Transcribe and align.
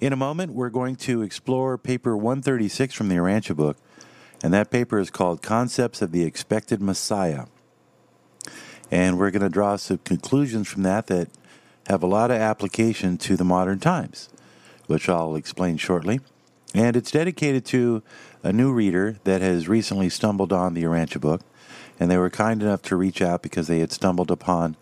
In 0.00 0.12
a 0.12 0.16
moment, 0.16 0.52
we're 0.52 0.70
going 0.70 0.94
to 0.94 1.22
explore 1.22 1.76
paper 1.76 2.16
136 2.16 2.94
from 2.94 3.08
the 3.08 3.16
Urantia 3.16 3.56
book, 3.56 3.76
and 4.44 4.54
that 4.54 4.70
paper 4.70 5.00
is 5.00 5.10
called 5.10 5.42
Concepts 5.42 6.00
of 6.00 6.12
the 6.12 6.22
Expected 6.22 6.80
Messiah. 6.80 7.46
And 8.92 9.18
we're 9.18 9.32
going 9.32 9.42
to 9.42 9.48
draw 9.48 9.74
some 9.74 9.98
conclusions 9.98 10.68
from 10.68 10.84
that 10.84 11.08
that 11.08 11.30
have 11.88 12.04
a 12.04 12.06
lot 12.06 12.30
of 12.30 12.36
application 12.36 13.18
to 13.18 13.36
the 13.36 13.42
modern 13.42 13.80
times, 13.80 14.28
which 14.86 15.08
I'll 15.08 15.34
explain 15.34 15.78
shortly. 15.78 16.20
And 16.72 16.94
it's 16.94 17.10
dedicated 17.10 17.64
to 17.66 18.04
a 18.44 18.52
new 18.52 18.72
reader 18.72 19.16
that 19.24 19.40
has 19.40 19.66
recently 19.66 20.10
stumbled 20.10 20.52
on 20.52 20.74
the 20.74 20.84
Urantia 20.84 21.20
book, 21.20 21.40
and 21.98 22.08
they 22.08 22.18
were 22.18 22.30
kind 22.30 22.62
enough 22.62 22.82
to 22.82 22.94
reach 22.94 23.20
out 23.20 23.42
because 23.42 23.66
they 23.66 23.80
had 23.80 23.90
stumbled 23.90 24.30
upon 24.30 24.76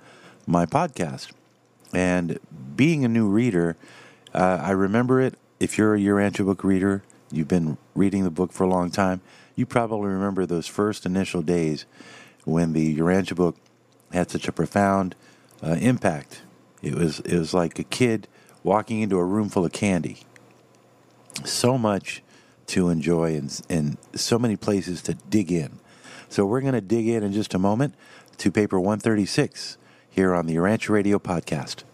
my 0.47 0.67
podcast. 0.67 1.33
And 1.95 2.39
being 2.77 3.03
a 3.03 3.09
new 3.09 3.29
reader, 3.29 3.79
uh, 4.37 4.61
I 4.63 4.73
remember 4.73 5.21
it. 5.21 5.35
If 5.59 5.79
you're 5.79 5.95
a 5.95 5.99
Urantia 5.99 6.45
book 6.45 6.63
reader, 6.63 7.03
you've 7.33 7.49
been 7.49 7.79
reading 7.95 8.25
the 8.25 8.31
book 8.31 8.53
for 8.53 8.65
a 8.65 8.69
long 8.69 8.91
time, 8.91 9.23
you 9.55 9.65
probably 9.65 10.09
remember 10.11 10.45
those 10.45 10.67
first 10.67 11.07
initial 11.07 11.41
days 11.41 11.87
when 12.45 12.75
the 12.75 12.97
Urantia 12.99 13.35
book 13.35 13.57
had 14.13 14.31
such 14.31 14.47
a 14.47 14.53
profound 14.53 15.15
uh, 15.63 15.77
impact. 15.81 16.43
It 16.83 16.95
was 16.95 17.21
it 17.21 17.39
was 17.39 17.55
like 17.55 17.79
a 17.79 17.85
kid 17.85 18.29
walking 18.63 19.01
into 19.01 19.17
a 19.17 19.25
room 19.25 19.49
full 19.49 19.65
of 19.65 19.73
candy. 19.73 20.19
So 21.45 21.79
much 21.79 22.23
to 22.67 22.91
enjoy 22.91 23.37
and, 23.37 23.61
and 23.71 23.97
so 24.15 24.39
many 24.39 24.57
places 24.57 25.01
to 25.03 25.15
dig 25.15 25.51
in. 25.51 25.79
So 26.29 26.45
we're 26.45 26.61
going 26.61 26.75
to 26.75 26.81
dig 26.81 27.09
in 27.09 27.23
in 27.23 27.33
just 27.33 27.55
a 27.55 27.59
moment 27.59 27.95
to 28.39 28.51
paper 28.51 28.79
136 28.79 29.79
here 30.11 30.35
on 30.35 30.47
the 30.47 30.57
Urantia 30.57 30.91
Radio 30.91 31.19
podcast. 31.19 31.85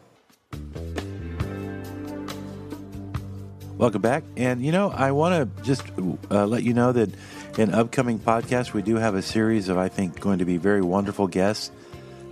Welcome 3.83 4.01
back. 4.01 4.23
And, 4.37 4.65
you 4.65 4.71
know, 4.71 4.93
I 4.93 5.11
want 5.11 5.57
to 5.57 5.65
just 5.65 5.83
uh, 6.31 6.47
let 6.47 6.63
you 6.63 6.73
know 6.73 6.93
that 6.93 7.11
in 7.59 7.75
upcoming 7.75 8.21
podcasts, 8.21 8.73
we 8.73 8.81
do 8.81 8.95
have 8.95 9.17
a 9.17 9.23
series 9.23 9.69
of, 9.69 9.77
I 9.77 9.89
think, 9.89 10.21
going 10.21 10.39
to 10.39 10.45
be 10.45 10.57
very 10.57 10.83
wonderful 10.83 11.27
guests. 11.27 11.73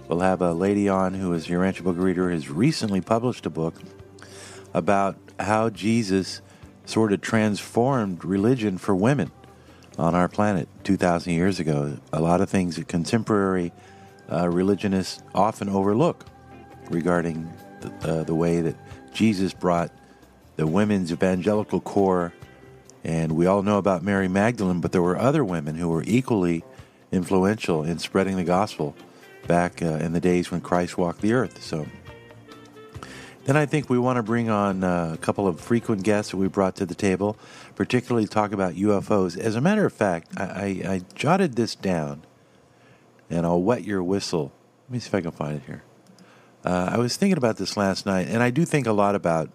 We'll 0.06 0.21
have 0.21 0.43
a 0.43 0.53
lady 0.53 0.89
on 0.89 1.12
who 1.12 1.33
is 1.33 1.48
Urantia 1.48 1.83
book 1.83 1.97
reader, 1.98 2.31
has 2.31 2.48
recently 2.48 3.01
published 3.01 3.47
a 3.47 3.51
book 3.51 3.75
about 4.75 5.17
how 5.41 5.71
Jesus 5.71 6.41
sort 6.84 7.12
of 7.12 7.21
transformed 7.21 8.25
religion 8.25 8.78
for 8.78 8.95
women 8.95 9.33
on 9.98 10.15
our 10.15 10.28
planet 10.28 10.69
2,000 10.84 11.33
years 11.33 11.59
ago. 11.59 11.98
A 12.12 12.21
lot 12.21 12.41
of 12.41 12.48
things 12.48 12.77
that 12.77 12.87
contemporary 12.87 13.73
uh, 14.31 14.48
religionists 14.48 15.21
often 15.34 15.69
overlook 15.69 16.27
regarding 16.91 17.53
the, 17.81 17.93
uh, 18.09 18.23
the 18.23 18.37
way 18.37 18.61
that 18.61 18.77
Jesus 19.12 19.53
brought 19.53 19.91
the 20.56 20.67
women's 20.67 21.12
evangelical 21.12 21.81
core. 21.81 22.33
And 23.03 23.33
we 23.33 23.47
all 23.47 23.62
know 23.62 23.79
about 23.79 24.03
Mary 24.03 24.29
Magdalene, 24.29 24.81
but 24.81 24.93
there 24.93 25.03
were 25.03 25.19
other 25.19 25.45
women 25.45 25.77
who 25.77 25.89
were 25.89 26.05
equally 26.06 26.65
influential 27.12 27.83
in 27.83 27.98
spreading 27.98 28.37
the 28.37 28.45
gospel 28.45 28.95
back 29.47 29.83
uh, 29.83 29.87
in 29.87 30.12
the 30.12 30.21
days 30.21 30.51
when 30.51 30.61
Christ 30.61 30.98
walked 30.98 31.21
the 31.23 31.33
earth. 31.33 31.62
So 31.62 31.87
then 33.45 33.56
I 33.56 33.67
think 33.67 33.89
we 33.89 33.98
want 33.98 34.17
to 34.17 34.23
bring 34.23 34.51
on 34.51 34.84
uh, 34.84 35.12
a 35.15 35.17
couple 35.19 35.48
of 35.48 35.61
frequent 35.61 36.03
guests 36.03 36.31
that 36.31 36.37
we 36.37 36.47
brought 36.47 36.77
to 36.77 36.87
the 36.87 36.95
table, 36.95 37.37
particularly 37.75 38.27
to 38.27 38.31
talk 38.31 38.53
about 38.53 38.75
UFOs. 38.75 39.39
As 39.39 39.56
a 39.56 39.61
matter 39.61 39.87
of 39.87 39.93
fact, 39.93 40.39
I, 40.39 40.45
I, 40.45 40.93
I 40.93 41.01
jotted 41.15 41.56
this 41.56 41.75
down, 41.75 42.23
and 43.28 43.47
I'll 43.47 43.62
wet 43.62 43.84
your 43.84 44.03
whistle. 44.03 44.53
Let 44.89 44.93
me 44.93 44.98
see 45.01 45.09
if 45.09 45.15
I 45.15 45.21
can 45.23 45.31
find 45.31 45.56
it 45.56 45.62
here. 45.67 45.83
Uh, 46.65 46.91
I 46.93 46.98
was 46.98 47.17
thinking 47.17 47.39
about 47.39 47.56
this 47.56 47.77
last 47.77 48.05
night, 48.05 48.28
and 48.28 48.43
I 48.43 48.51
do 48.51 48.65
think 48.65 48.87
a 48.87 48.93
lot 48.93 49.15
about 49.15 49.51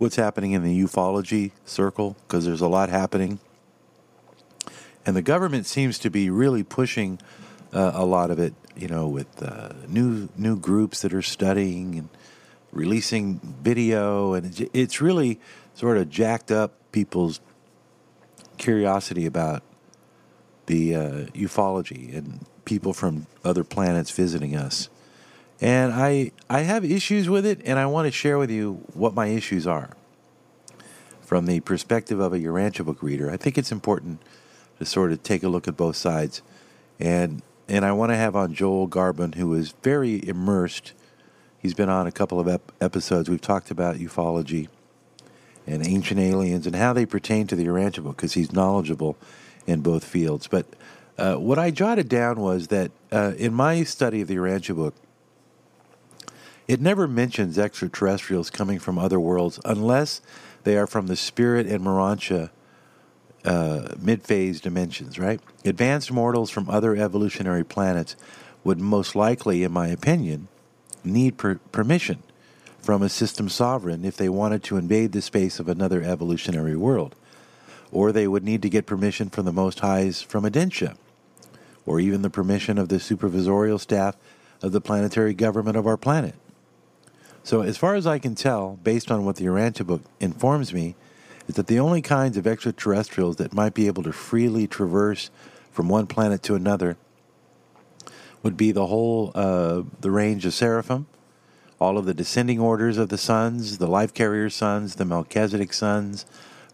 what's 0.00 0.16
happening 0.16 0.52
in 0.52 0.64
the 0.64 0.82
ufology 0.82 1.50
circle 1.66 2.16
because 2.26 2.46
there's 2.46 2.62
a 2.62 2.68
lot 2.68 2.88
happening. 2.88 3.38
And 5.04 5.14
the 5.14 5.20
government 5.20 5.66
seems 5.66 5.98
to 5.98 6.08
be 6.08 6.30
really 6.30 6.62
pushing 6.62 7.20
uh, 7.74 7.92
a 7.94 8.06
lot 8.06 8.30
of 8.30 8.38
it, 8.38 8.54
you 8.74 8.88
know, 8.88 9.06
with 9.06 9.42
uh, 9.42 9.74
new 9.86 10.30
new 10.38 10.58
groups 10.58 11.02
that 11.02 11.12
are 11.12 11.22
studying 11.22 11.96
and 11.96 12.08
releasing 12.72 13.40
video, 13.62 14.32
and 14.32 14.68
it's 14.72 15.02
really 15.02 15.38
sort 15.74 15.98
of 15.98 16.08
jacked 16.08 16.50
up 16.50 16.72
people's 16.92 17.40
curiosity 18.56 19.26
about 19.26 19.62
the 20.64 20.94
uh, 20.94 21.10
ufology 21.34 22.16
and 22.16 22.46
people 22.64 22.94
from 22.94 23.26
other 23.44 23.64
planets 23.64 24.10
visiting 24.10 24.56
us. 24.56 24.88
And 25.60 25.92
I 25.92 26.32
I 26.48 26.60
have 26.60 26.86
issues 26.86 27.28
with 27.28 27.44
it, 27.44 27.60
and 27.66 27.78
I 27.78 27.84
want 27.84 28.06
to 28.06 28.12
share 28.12 28.38
with 28.38 28.50
you 28.50 28.82
what 28.94 29.12
my 29.12 29.26
issues 29.26 29.66
are 29.66 29.90
from 31.30 31.46
the 31.46 31.60
perspective 31.60 32.18
of 32.18 32.32
a 32.32 32.40
Urantia 32.40 32.84
book 32.84 33.04
reader. 33.04 33.30
I 33.30 33.36
think 33.36 33.56
it's 33.56 33.70
important 33.70 34.20
to 34.80 34.84
sort 34.84 35.12
of 35.12 35.22
take 35.22 35.44
a 35.44 35.48
look 35.48 35.68
at 35.68 35.76
both 35.76 35.94
sides, 35.94 36.42
and 36.98 37.40
and 37.68 37.84
I 37.84 37.92
want 37.92 38.10
to 38.10 38.16
have 38.16 38.34
on 38.34 38.52
Joel 38.52 38.88
Garbon, 38.88 39.34
who 39.34 39.54
is 39.54 39.72
very 39.84 40.26
immersed. 40.26 40.92
He's 41.56 41.72
been 41.72 41.88
on 41.88 42.08
a 42.08 42.10
couple 42.10 42.40
of 42.40 42.48
ep- 42.48 42.72
episodes. 42.80 43.30
We've 43.30 43.40
talked 43.40 43.70
about 43.70 43.94
ufology 43.98 44.66
and 45.68 45.86
ancient 45.86 46.18
aliens 46.18 46.66
and 46.66 46.74
how 46.74 46.92
they 46.92 47.06
pertain 47.06 47.46
to 47.46 47.54
the 47.54 47.64
Urantia 47.64 48.02
book 48.02 48.16
because 48.16 48.32
he's 48.32 48.52
knowledgeable 48.52 49.16
in 49.68 49.82
both 49.82 50.02
fields. 50.02 50.48
But 50.48 50.66
uh, 51.16 51.36
what 51.36 51.60
I 51.60 51.70
jotted 51.70 52.08
down 52.08 52.40
was 52.40 52.66
that 52.68 52.90
uh, 53.12 53.34
in 53.38 53.54
my 53.54 53.84
study 53.84 54.20
of 54.20 54.26
the 54.26 54.34
Urantia 54.34 54.74
book, 54.74 54.96
it 56.66 56.80
never 56.80 57.06
mentions 57.06 57.56
extraterrestrials 57.56 58.50
coming 58.50 58.80
from 58.80 58.98
other 58.98 59.20
worlds 59.20 59.60
unless 59.64 60.20
they 60.64 60.76
are 60.76 60.86
from 60.86 61.06
the 61.06 61.16
spirit 61.16 61.66
and 61.66 61.84
Morontia 61.84 62.50
uh, 63.44 63.94
mid 63.98 64.22
phase 64.22 64.60
dimensions, 64.60 65.18
right? 65.18 65.40
Advanced 65.64 66.12
mortals 66.12 66.50
from 66.50 66.68
other 66.68 66.94
evolutionary 66.96 67.64
planets 67.64 68.16
would 68.64 68.78
most 68.78 69.14
likely, 69.14 69.62
in 69.62 69.72
my 69.72 69.88
opinion, 69.88 70.48
need 71.04 71.38
per- 71.38 71.60
permission 71.72 72.22
from 72.80 73.02
a 73.02 73.08
system 73.08 73.48
sovereign 73.48 74.04
if 74.04 74.16
they 74.16 74.28
wanted 74.28 74.62
to 74.64 74.76
invade 74.76 75.12
the 75.12 75.22
space 75.22 75.58
of 75.58 75.68
another 75.68 76.02
evolutionary 76.02 76.76
world. 76.76 77.14
Or 77.92 78.12
they 78.12 78.28
would 78.28 78.44
need 78.44 78.62
to 78.62 78.68
get 78.68 78.86
permission 78.86 79.30
from 79.30 79.46
the 79.46 79.52
Most 79.52 79.80
Highs 79.80 80.22
from 80.22 80.44
Edentia, 80.44 80.96
or 81.84 81.98
even 81.98 82.22
the 82.22 82.30
permission 82.30 82.78
of 82.78 82.88
the 82.88 82.96
supervisorial 82.96 83.80
staff 83.80 84.16
of 84.62 84.72
the 84.72 84.80
planetary 84.80 85.34
government 85.34 85.76
of 85.76 85.86
our 85.86 85.96
planet. 85.96 86.34
So, 87.42 87.62
as 87.62 87.78
far 87.78 87.94
as 87.94 88.06
I 88.06 88.18
can 88.18 88.34
tell, 88.34 88.78
based 88.82 89.10
on 89.10 89.24
what 89.24 89.36
the 89.36 89.46
Urantia 89.46 89.86
book 89.86 90.02
informs 90.20 90.74
me, 90.74 90.94
is 91.48 91.54
that 91.54 91.68
the 91.68 91.80
only 91.80 92.02
kinds 92.02 92.36
of 92.36 92.46
extraterrestrials 92.46 93.36
that 93.36 93.54
might 93.54 93.74
be 93.74 93.86
able 93.86 94.02
to 94.02 94.12
freely 94.12 94.66
traverse 94.66 95.30
from 95.72 95.88
one 95.88 96.06
planet 96.06 96.42
to 96.44 96.54
another 96.54 96.96
would 98.42 98.56
be 98.56 98.72
the 98.72 98.86
whole 98.86 99.32
uh, 99.34 99.82
the 100.00 100.10
range 100.10 100.44
of 100.46 100.54
seraphim, 100.54 101.06
all 101.78 101.98
of 101.98 102.04
the 102.04 102.14
descending 102.14 102.60
orders 102.60 102.98
of 102.98 103.08
the 103.08 103.18
sons, 103.18 103.78
the 103.78 103.86
life 103.86 104.12
carrier 104.12 104.50
sons, 104.50 104.96
the 104.96 105.04
Melchizedek 105.04 105.72
sons, 105.72 106.26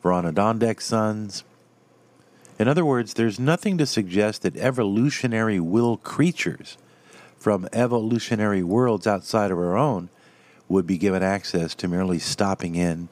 Vorondadeks 0.02 0.82
sons. 0.82 1.44
In 2.58 2.68
other 2.68 2.84
words, 2.84 3.14
there's 3.14 3.38
nothing 3.38 3.78
to 3.78 3.86
suggest 3.86 4.42
that 4.42 4.56
evolutionary 4.56 5.60
will 5.60 5.96
creatures 5.96 6.76
from 7.36 7.68
evolutionary 7.72 8.62
worlds 8.62 9.06
outside 9.06 9.50
of 9.50 9.58
our 9.58 9.76
own 9.76 10.08
would 10.68 10.86
be 10.86 10.98
given 10.98 11.22
access 11.22 11.74
to 11.76 11.88
merely 11.88 12.18
stopping 12.18 12.74
in 12.74 13.08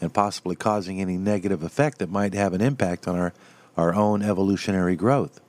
and 0.00 0.12
possibly 0.12 0.56
causing 0.56 1.00
any 1.00 1.16
negative 1.16 1.62
effect 1.62 1.98
that 1.98 2.10
might 2.10 2.34
have 2.34 2.52
an 2.52 2.60
impact 2.60 3.08
on 3.08 3.18
our, 3.18 3.32
our 3.76 3.94
own 3.94 4.22
evolutionary 4.22 4.96
growth. 4.96 5.40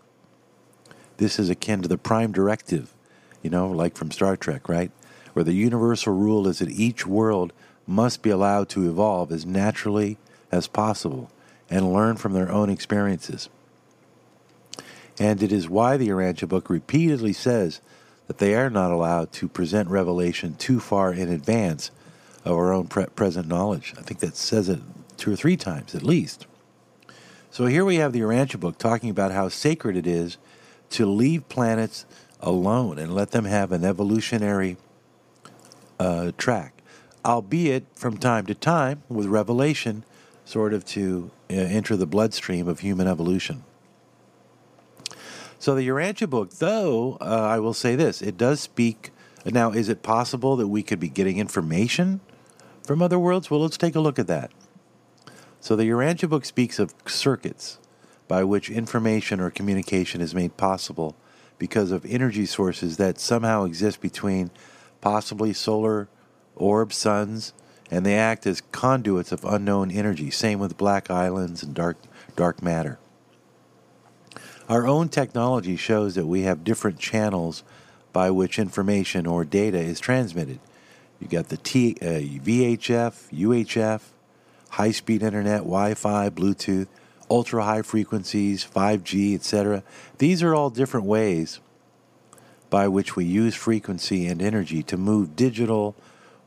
This 1.18 1.40
is 1.40 1.50
akin 1.50 1.82
to 1.82 1.88
the 1.88 1.98
prime 1.98 2.32
directive, 2.32 2.94
you 3.42 3.50
know, 3.50 3.70
like 3.70 3.96
from 3.96 4.12
Star 4.12 4.36
Trek, 4.36 4.68
right? 4.68 4.92
Where 5.34 5.46
the 5.46 5.54
universal 5.54 6.14
rule 6.14 6.48
is 6.48 6.60
that 6.60 6.70
each 6.70 7.06
world 7.06 7.54
must 7.88 8.22
be 8.22 8.30
allowed 8.30 8.70
to 8.70 8.90
evolve 8.90 9.32
as 9.32 9.46
naturally 9.46 10.18
as 10.52 10.68
possible 10.68 11.30
and 11.70 11.94
learn 11.94 12.18
from 12.18 12.34
their 12.34 12.52
own 12.52 12.70
experiences. 12.70 13.50
And 15.20 15.42
it 15.42 15.52
is 15.52 15.70
why 15.70 15.98
the 15.98 16.10
Urantia 16.10 16.48
book 16.48 16.70
repeatedly 16.70 17.34
says 17.34 17.80
that 18.28 18.40
they 18.40 18.56
are 18.56 18.70
not 18.70 18.92
allowed 18.92 19.32
to 19.34 19.48
present 19.48 19.90
revelation 19.90 20.56
too 20.56 20.80
far 20.80 21.14
in 21.14 21.30
advance 21.30 21.92
of 22.44 22.54
our 22.54 22.74
own 22.74 22.88
pre- 22.88 23.06
present 23.08 23.48
knowledge. 23.48 23.94
I 23.98 24.02
think 24.02 24.20
that 24.20 24.36
says 24.36 24.70
it 24.70 24.80
two 25.18 25.34
or 25.34 25.36
three 25.36 25.58
times 25.58 25.96
at 25.96 26.04
least. 26.04 26.46
So 27.52 27.68
here 27.68 27.86
we 27.86 27.96
have 27.98 28.12
the 28.12 28.20
Urantia 28.20 28.60
book 28.60 28.78
talking 28.78 29.10
about 29.10 29.32
how 29.32 29.48
sacred 29.48 29.96
it 29.96 30.06
is 30.06 30.38
to 30.92 31.06
leave 31.06 31.48
planets 31.50 32.06
alone 32.42 33.00
and 33.00 33.16
let 33.16 33.32
them 33.32 33.46
have 33.46 33.72
an 33.72 33.84
evolutionary 33.84 34.78
uh, 36.00 36.32
track, 36.38 36.82
albeit 37.24 37.86
from 37.96 38.18
time 38.18 38.46
to 38.48 38.54
time 38.54 39.04
with 39.08 39.28
revelation, 39.28 40.04
sort 40.44 40.74
of 40.74 40.86
to 40.86 41.32
uh, 41.50 41.54
enter 41.54 41.96
the 41.96 42.06
bloodstream 42.06 42.68
of 42.68 42.82
human 42.82 43.08
evolution. 43.08 43.64
So 45.60 45.76
the 45.76 45.88
Urantia 45.88 46.30
book, 46.30 46.52
though, 46.52 47.18
uh, 47.22 47.26
I 47.26 47.60
will 47.60 47.74
say 47.74 47.96
this: 47.96 48.22
it 48.22 48.38
does 48.38 48.60
speak. 48.60 49.12
Now, 49.46 49.72
is 49.72 49.90
it 49.90 50.02
possible 50.02 50.56
that 50.56 50.68
we 50.68 50.82
could 50.82 51.00
be 51.00 51.10
getting 51.10 51.38
information 51.38 52.20
from 52.84 53.02
other 53.02 53.20
worlds? 53.20 53.52
Well, 53.52 53.60
let's 53.62 53.78
take 53.78 53.96
a 53.96 54.00
look 54.00 54.18
at 54.18 54.28
that. 54.28 54.52
So, 55.60 55.76
the 55.76 55.90
Urantia 55.90 56.30
book 56.30 56.46
speaks 56.46 56.80
of 56.80 56.94
circuits 57.06 57.80
by 58.28 58.44
which 58.44 58.70
information 58.70 59.40
or 59.40 59.52
communication 59.52 60.20
is 60.20 60.34
made 60.34 60.58
possible 60.58 61.16
because 61.58 61.92
of 61.92 62.06
energy 62.06 62.46
sources 62.46 62.98
that 62.98 63.20
somehow 63.20 63.64
exist 63.64 64.02
between 64.02 64.52
possibly 65.02 65.54
solar 65.54 66.10
orb 66.56 66.92
suns 66.92 67.54
and 67.92 68.06
they 68.06 68.18
act 68.18 68.48
as 68.48 68.62
conduits 68.72 69.32
of 69.32 69.46
unknown 69.46 69.92
energy. 69.92 70.32
Same 70.32 70.60
with 70.60 70.78
black 70.78 71.10
islands 71.12 71.64
and 71.64 71.74
dark 71.74 71.98
dark 72.36 72.62
matter. 72.62 72.98
Our 74.68 74.88
own 74.88 75.10
technology 75.10 75.76
shows 75.76 76.16
that 76.16 76.26
we 76.26 76.42
have 76.42 76.64
different 76.64 76.98
channels 76.98 77.64
by 78.12 78.32
which 78.32 78.58
information 78.58 79.28
or 79.28 79.46
data 79.46 79.78
is 79.78 80.00
transmitted. 80.00 80.60
You 81.20 81.28
got 81.28 81.50
the 81.50 81.58
T, 81.58 81.96
uh, 82.02 82.06
VHF, 82.06 83.32
UHF, 83.32 84.02
high 84.70 84.92
speed 84.92 85.22
internet, 85.22 85.60
Wi 85.60 85.94
Fi, 85.94 86.30
Bluetooth, 86.30 86.88
ultra 87.30 87.64
high 87.64 87.84
frequencies, 87.84 88.66
5G, 88.66 89.36
etc. 89.36 89.84
These 90.18 90.42
are 90.42 90.56
all 90.56 90.72
different 90.72 91.06
ways 91.06 91.60
by 92.72 92.88
which 92.88 93.16
we 93.16 93.26
use 93.26 93.54
frequency 93.54 94.26
and 94.26 94.42
energy 94.42 94.82
to 94.84 94.98
move 94.98 95.36
digital 95.36 95.96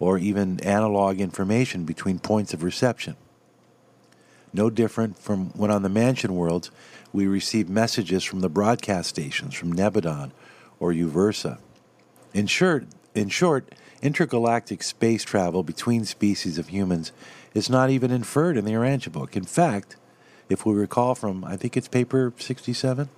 or 0.00 0.18
even 0.18 0.58
analog 0.60 1.20
information 1.20 1.84
between 1.84 2.18
points 2.18 2.52
of 2.52 2.64
reception. 2.64 3.16
No 4.52 4.70
different 4.70 5.18
from 5.18 5.50
when 5.50 5.70
on 5.70 5.82
the 5.82 5.88
mansion 5.88 6.34
worlds 6.34 6.70
we 7.12 7.26
receive 7.26 7.68
messages 7.68 8.24
from 8.24 8.40
the 8.40 8.48
broadcast 8.48 9.08
stations 9.08 9.54
from 9.54 9.72
Nebadon 9.72 10.30
or 10.78 10.92
Uversa. 10.92 11.58
In 12.34 12.46
short, 12.46 12.86
in 13.14 13.28
short, 13.28 13.74
intergalactic 14.02 14.82
space 14.82 15.24
travel 15.24 15.62
between 15.62 16.04
species 16.04 16.58
of 16.58 16.68
humans 16.68 17.12
is 17.54 17.68
not 17.68 17.90
even 17.90 18.10
inferred 18.10 18.56
in 18.56 18.64
the 18.64 18.72
Urantia 18.72 19.10
book. 19.10 19.36
In 19.36 19.44
fact, 19.44 19.96
if 20.48 20.64
we 20.64 20.74
recall 20.74 21.14
from, 21.14 21.44
I 21.44 21.56
think 21.56 21.76
it's 21.76 21.88
paper 21.88 22.32
67. 22.38 23.08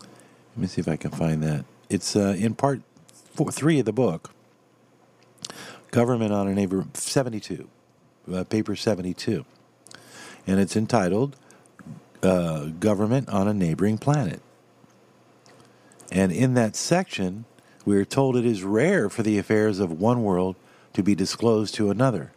Let 0.00 0.08
me 0.56 0.66
see 0.66 0.80
if 0.80 0.88
I 0.88 0.96
can 0.96 1.10
find 1.10 1.42
that. 1.42 1.64
It's 1.88 2.16
uh, 2.16 2.36
in 2.38 2.54
part 2.54 2.82
four, 3.34 3.50
three 3.50 3.78
of 3.78 3.84
the 3.84 3.92
book. 3.92 4.30
Government 5.90 6.32
on 6.32 6.48
a 6.48 6.54
Neighbor 6.54 6.86
72, 6.94 7.68
uh, 8.32 8.44
paper 8.44 8.76
72. 8.76 9.44
And 10.46 10.60
it's 10.60 10.76
entitled 10.76 11.36
uh, 12.22 12.66
Government 12.66 13.28
on 13.28 13.48
a 13.48 13.54
Neighboring 13.54 13.98
Planet. 13.98 14.40
And 16.10 16.32
in 16.32 16.54
that 16.54 16.74
section, 16.74 17.44
we 17.84 17.96
are 17.96 18.04
told 18.04 18.36
it 18.36 18.46
is 18.46 18.62
rare 18.62 19.08
for 19.08 19.22
the 19.22 19.38
affairs 19.38 19.78
of 19.78 20.00
one 20.00 20.22
world 20.22 20.56
to 20.94 21.02
be 21.02 21.14
disclosed 21.14 21.74
to 21.74 21.90
another, 21.90 22.32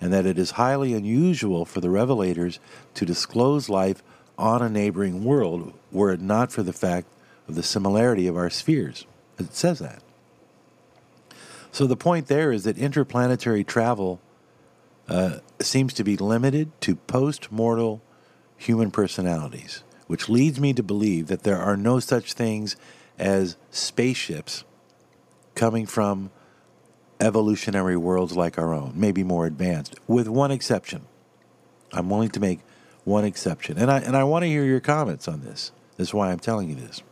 and 0.00 0.12
that 0.12 0.26
it 0.26 0.38
is 0.38 0.52
highly 0.52 0.94
unusual 0.94 1.64
for 1.64 1.80
the 1.80 1.88
revelators 1.88 2.58
to 2.94 3.04
disclose 3.04 3.68
life 3.68 4.02
on 4.38 4.62
a 4.62 4.68
neighboring 4.68 5.24
world 5.24 5.72
were 5.90 6.12
it 6.12 6.20
not 6.20 6.52
for 6.52 6.62
the 6.62 6.72
fact 6.72 7.08
of 7.48 7.54
the 7.54 7.62
similarity 7.62 8.26
of 8.26 8.36
our 8.36 8.50
spheres. 8.50 9.06
It 9.38 9.54
says 9.54 9.78
that. 9.78 10.02
So 11.72 11.86
the 11.86 11.96
point 11.96 12.26
there 12.26 12.52
is 12.52 12.64
that 12.64 12.78
interplanetary 12.78 13.64
travel 13.64 14.20
uh, 15.08 15.38
seems 15.60 15.92
to 15.94 16.04
be 16.04 16.16
limited 16.16 16.72
to 16.82 16.96
post 16.96 17.52
mortal 17.52 18.00
human 18.56 18.90
personalities, 18.90 19.82
which 20.06 20.28
leads 20.28 20.60
me 20.60 20.72
to 20.72 20.82
believe 20.82 21.26
that 21.26 21.42
there 21.42 21.58
are 21.58 21.76
no 21.76 22.00
such 22.00 22.32
things 22.32 22.76
as 23.18 23.56
spaceships 23.70 24.64
coming 25.54 25.86
from 25.86 26.30
evolutionary 27.20 27.96
worlds 27.96 28.36
like 28.36 28.58
our 28.58 28.74
own, 28.74 28.92
maybe 28.94 29.24
more 29.24 29.46
advanced, 29.46 29.94
with 30.06 30.28
one 30.28 30.50
exception. 30.50 31.06
I'm 31.92 32.10
willing 32.10 32.30
to 32.30 32.40
make 32.40 32.60
one 33.04 33.24
exception. 33.24 33.78
And 33.78 33.90
I, 33.90 34.00
and 34.00 34.16
I 34.16 34.24
want 34.24 34.42
to 34.42 34.48
hear 34.48 34.64
your 34.64 34.80
comments 34.80 35.28
on 35.28 35.40
this. 35.42 35.72
That's 35.96 36.12
why 36.12 36.30
I'm 36.30 36.40
telling 36.40 36.68
you 36.68 36.74
this. 36.74 37.02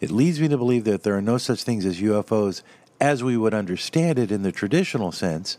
It 0.00 0.10
leads 0.10 0.40
me 0.40 0.48
to 0.48 0.56
believe 0.56 0.84
that 0.84 1.02
there 1.02 1.16
are 1.16 1.22
no 1.22 1.38
such 1.38 1.64
things 1.64 1.84
as 1.84 2.00
UFOs 2.00 2.62
as 3.00 3.24
we 3.24 3.36
would 3.36 3.54
understand 3.54 4.18
it 4.18 4.30
in 4.30 4.42
the 4.42 4.52
traditional 4.52 5.10
sense, 5.12 5.58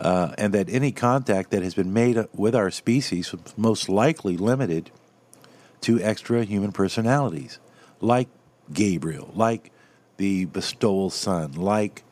uh, 0.00 0.34
and 0.38 0.52
that 0.52 0.68
any 0.68 0.92
contact 0.92 1.50
that 1.50 1.62
has 1.62 1.74
been 1.74 1.92
made 1.92 2.18
with 2.34 2.54
our 2.54 2.70
species 2.70 3.32
was 3.32 3.56
most 3.56 3.88
likely 3.88 4.36
limited 4.36 4.90
to 5.82 6.00
extra 6.00 6.44
human 6.44 6.72
personalities, 6.72 7.58
like 8.00 8.28
Gabriel, 8.72 9.30
like 9.34 9.70
the 10.16 10.46
bestowal 10.46 11.10
son, 11.10 11.52
like 11.52 12.02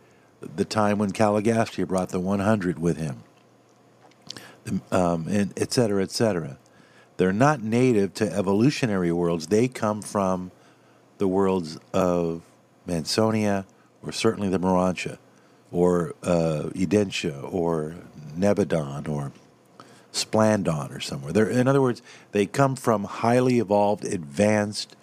the 0.41 0.65
time 0.65 0.99
when 0.99 1.13
Caligastia 1.13 1.87
brought 1.87 2.11
the 2.11 2.21
100 2.21 2.79
with 2.79 2.97
him, 2.97 3.23
um, 4.91 5.27
and 5.29 5.53
et 5.57 5.73
cetera, 5.73 6.03
et 6.03 6.11
cetera. 6.11 6.59
They're 7.17 7.33
not 7.33 7.63
native 7.63 8.15
to 8.15 8.33
evolutionary 8.33 9.13
worlds. 9.13 9.49
They 9.49 9.69
come 9.69 10.01
from 10.01 10.53
the 11.19 11.29
worlds 11.29 11.79
of 11.93 12.43
Mansonia, 12.89 13.67
or 14.03 14.11
certainly 14.11 14.49
the 14.49 14.59
Morontia, 14.59 15.19
or 15.73 16.15
uh, 16.23 16.71
Edentia, 16.75 17.53
or 17.53 17.95
Nebadon, 18.37 19.09
or 19.09 19.33
Splandon, 20.13 20.95
or 20.95 21.01
somewhere. 21.01 21.33
They're, 21.33 21.49
in 21.49 21.69
other 21.69 21.83
words, 21.83 22.03
they 22.33 22.47
come 22.47 22.77
from 22.77 23.05
highly 23.05 23.59
evolved, 23.59 24.05
advanced, 24.05 24.97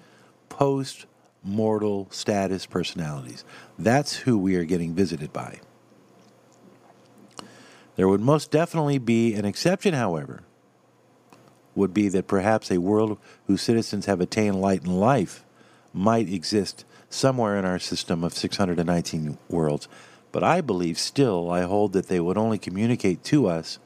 post 0.50 1.06
mortal 1.44 2.08
status 2.12 2.66
personalities. 2.66 3.46
That's 3.80 4.16
who 4.18 4.38
we 4.38 4.56
are 4.56 4.66
getting 4.66 4.94
visited 4.94 5.32
by. 5.32 5.60
There 7.96 8.08
would 8.08 8.22
most 8.22 8.52
definitely 8.52 9.00
be 9.00 9.34
an 9.34 9.46
exception, 9.46 9.94
however, 9.94 10.44
would 11.74 11.94
be 11.94 12.10
that 12.10 12.28
perhaps 12.28 12.70
a 12.70 12.80
world 12.80 13.18
whose 13.48 13.62
citizens 13.62 14.06
have 14.06 14.22
attained 14.22 14.62
light 14.62 14.84
and 14.84 15.00
life 15.00 15.44
might 15.94 16.32
exist 16.32 16.86
somewhere 17.10 17.58
in 17.58 17.66
our 17.66 17.80
system 17.80 18.24
of 18.24 18.34
619 18.34 19.38
worlds. 19.50 19.88
But 20.32 20.44
I 20.44 20.62
believe 20.62 21.00
still, 21.00 21.50
I 21.50 21.62
hold 21.62 21.94
that 21.94 22.08
they 22.08 22.20
would 22.20 22.38
only 22.38 22.58
communicate 22.58 23.24
to 23.26 23.48
us 23.48 23.80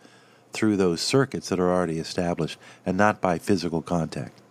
through 0.51 0.77
those 0.77 1.01
circuits 1.01 1.49
that 1.49 1.59
are 1.59 1.71
already 1.71 1.99
established 1.99 2.59
and 2.85 2.97
not 2.97 3.21
by 3.21 3.37
physical 3.37 3.81
contact. 3.81 4.41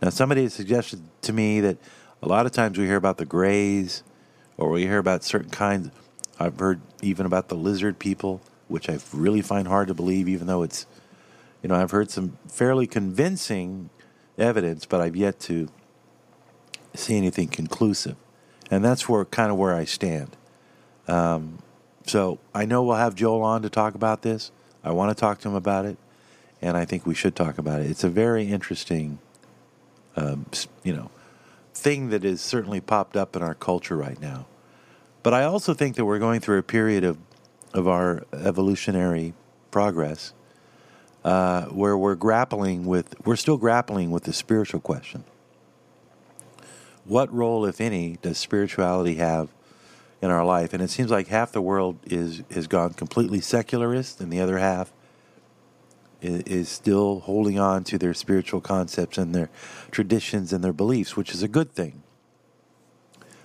Now, 0.00 0.08
somebody 0.08 0.48
suggested 0.48 1.02
to 1.22 1.32
me 1.32 1.60
that 1.60 1.76
a 2.22 2.28
lot 2.28 2.46
of 2.46 2.52
times 2.52 2.78
we 2.78 2.86
hear 2.86 2.96
about 2.96 3.18
the 3.18 3.26
grays 3.26 4.02
or 4.56 4.70
we 4.70 4.82
hear 4.82 4.98
about 4.98 5.24
certain 5.24 5.50
kinds. 5.50 5.90
I've 6.38 6.58
heard 6.58 6.80
even 7.02 7.26
about 7.26 7.48
the 7.48 7.54
lizard 7.54 7.98
people, 7.98 8.40
which 8.68 8.88
I 8.88 8.98
really 9.12 9.42
find 9.42 9.68
hard 9.68 9.88
to 9.88 9.94
believe, 9.94 10.28
even 10.28 10.46
though 10.46 10.62
it's, 10.62 10.86
you 11.62 11.68
know, 11.68 11.74
I've 11.74 11.90
heard 11.90 12.10
some 12.10 12.38
fairly 12.48 12.86
convincing 12.86 13.90
evidence, 14.38 14.86
but 14.86 15.00
I've 15.00 15.16
yet 15.16 15.38
to 15.40 15.68
see 16.94 17.16
anything 17.16 17.48
conclusive. 17.48 18.16
And 18.70 18.84
that's 18.84 19.08
where 19.08 19.24
kind 19.26 19.50
of 19.50 19.58
where 19.58 19.74
I 19.74 19.84
stand. 19.84 20.36
Um, 21.08 21.58
so 22.06 22.38
I 22.54 22.64
know 22.64 22.82
we'll 22.82 22.96
have 22.96 23.14
Joel 23.14 23.42
on 23.42 23.62
to 23.62 23.70
talk 23.70 23.94
about 23.94 24.22
this. 24.22 24.50
I 24.82 24.92
want 24.92 25.16
to 25.16 25.20
talk 25.20 25.38
to 25.40 25.48
him 25.48 25.54
about 25.54 25.84
it, 25.84 25.98
and 26.62 26.76
I 26.76 26.84
think 26.84 27.06
we 27.06 27.14
should 27.14 27.36
talk 27.36 27.58
about 27.58 27.80
it. 27.80 27.90
It's 27.90 28.04
a 28.04 28.08
very 28.08 28.44
interesting, 28.44 29.18
um, 30.16 30.46
you 30.82 30.94
know, 30.94 31.10
thing 31.74 32.10
that 32.10 32.24
is 32.24 32.40
certainly 32.40 32.80
popped 32.80 33.16
up 33.16 33.36
in 33.36 33.42
our 33.42 33.54
culture 33.54 33.96
right 33.96 34.20
now. 34.20 34.46
But 35.22 35.34
I 35.34 35.44
also 35.44 35.74
think 35.74 35.96
that 35.96 36.04
we're 36.04 36.18
going 36.18 36.40
through 36.40 36.58
a 36.58 36.62
period 36.62 37.04
of 37.04 37.18
of 37.72 37.86
our 37.86 38.24
evolutionary 38.32 39.32
progress 39.70 40.32
uh, 41.24 41.66
where 41.66 41.96
we're 41.96 42.16
grappling 42.16 42.84
with 42.84 43.14
we're 43.24 43.36
still 43.36 43.58
grappling 43.58 44.10
with 44.10 44.24
the 44.24 44.32
spiritual 44.32 44.80
question 44.80 45.22
what 47.04 47.32
role, 47.34 47.66
if 47.66 47.80
any, 47.80 48.18
does 48.22 48.38
spirituality 48.38 49.16
have 49.16 49.48
in 50.22 50.30
our 50.30 50.44
life? 50.44 50.72
And 50.72 50.82
it 50.82 50.90
seems 50.90 51.10
like 51.10 51.28
half 51.28 51.52
the 51.52 51.62
world 51.62 51.98
is 52.04 52.42
has 52.50 52.66
gone 52.66 52.94
completely 52.94 53.40
secularist, 53.40 54.20
and 54.20 54.32
the 54.32 54.40
other 54.40 54.58
half 54.58 54.92
is, 56.20 56.42
is 56.42 56.68
still 56.68 57.20
holding 57.20 57.58
on 57.58 57.84
to 57.84 57.98
their 57.98 58.14
spiritual 58.14 58.60
concepts 58.60 59.18
and 59.18 59.34
their 59.34 59.50
traditions 59.90 60.52
and 60.52 60.62
their 60.62 60.72
beliefs, 60.72 61.16
which 61.16 61.32
is 61.32 61.42
a 61.42 61.48
good 61.48 61.72
thing. 61.72 62.02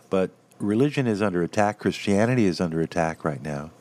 But 0.10 0.32
religion 0.60 1.08
is 1.08 1.22
under 1.22 1.44
attack. 1.44 1.80
Christianity 1.80 2.46
is 2.46 2.62
under 2.62 2.82
attack 2.82 3.24
right 3.24 3.42
now. 3.42 3.72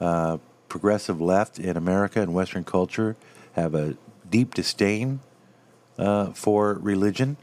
Uh, 0.00 0.38
progressive 0.68 1.20
left 1.20 1.58
in 1.58 1.76
America 1.76 2.20
and 2.22 2.32
Western 2.32 2.64
culture 2.64 3.16
have 3.52 3.74
a 3.74 3.96
deep 4.28 4.54
disdain 4.54 5.20
uh, 5.98 6.30
for 6.32 6.74
religion 6.74 7.36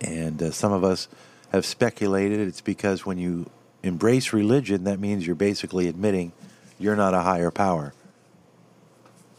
and 0.00 0.42
uh, 0.42 0.50
some 0.50 0.72
of 0.72 0.84
us 0.84 1.08
have 1.50 1.66
speculated 1.66 2.40
it's 2.40 2.60
because 2.60 3.06
when 3.06 3.18
you 3.18 3.50
embrace 3.82 4.32
religion, 4.32 4.84
that 4.84 5.00
means 5.00 5.26
you're 5.26 5.34
basically 5.36 5.88
admitting 5.88 6.32
you're 6.78 6.96
not 6.96 7.14
a 7.14 7.20
higher 7.20 7.50
power. 7.50 7.92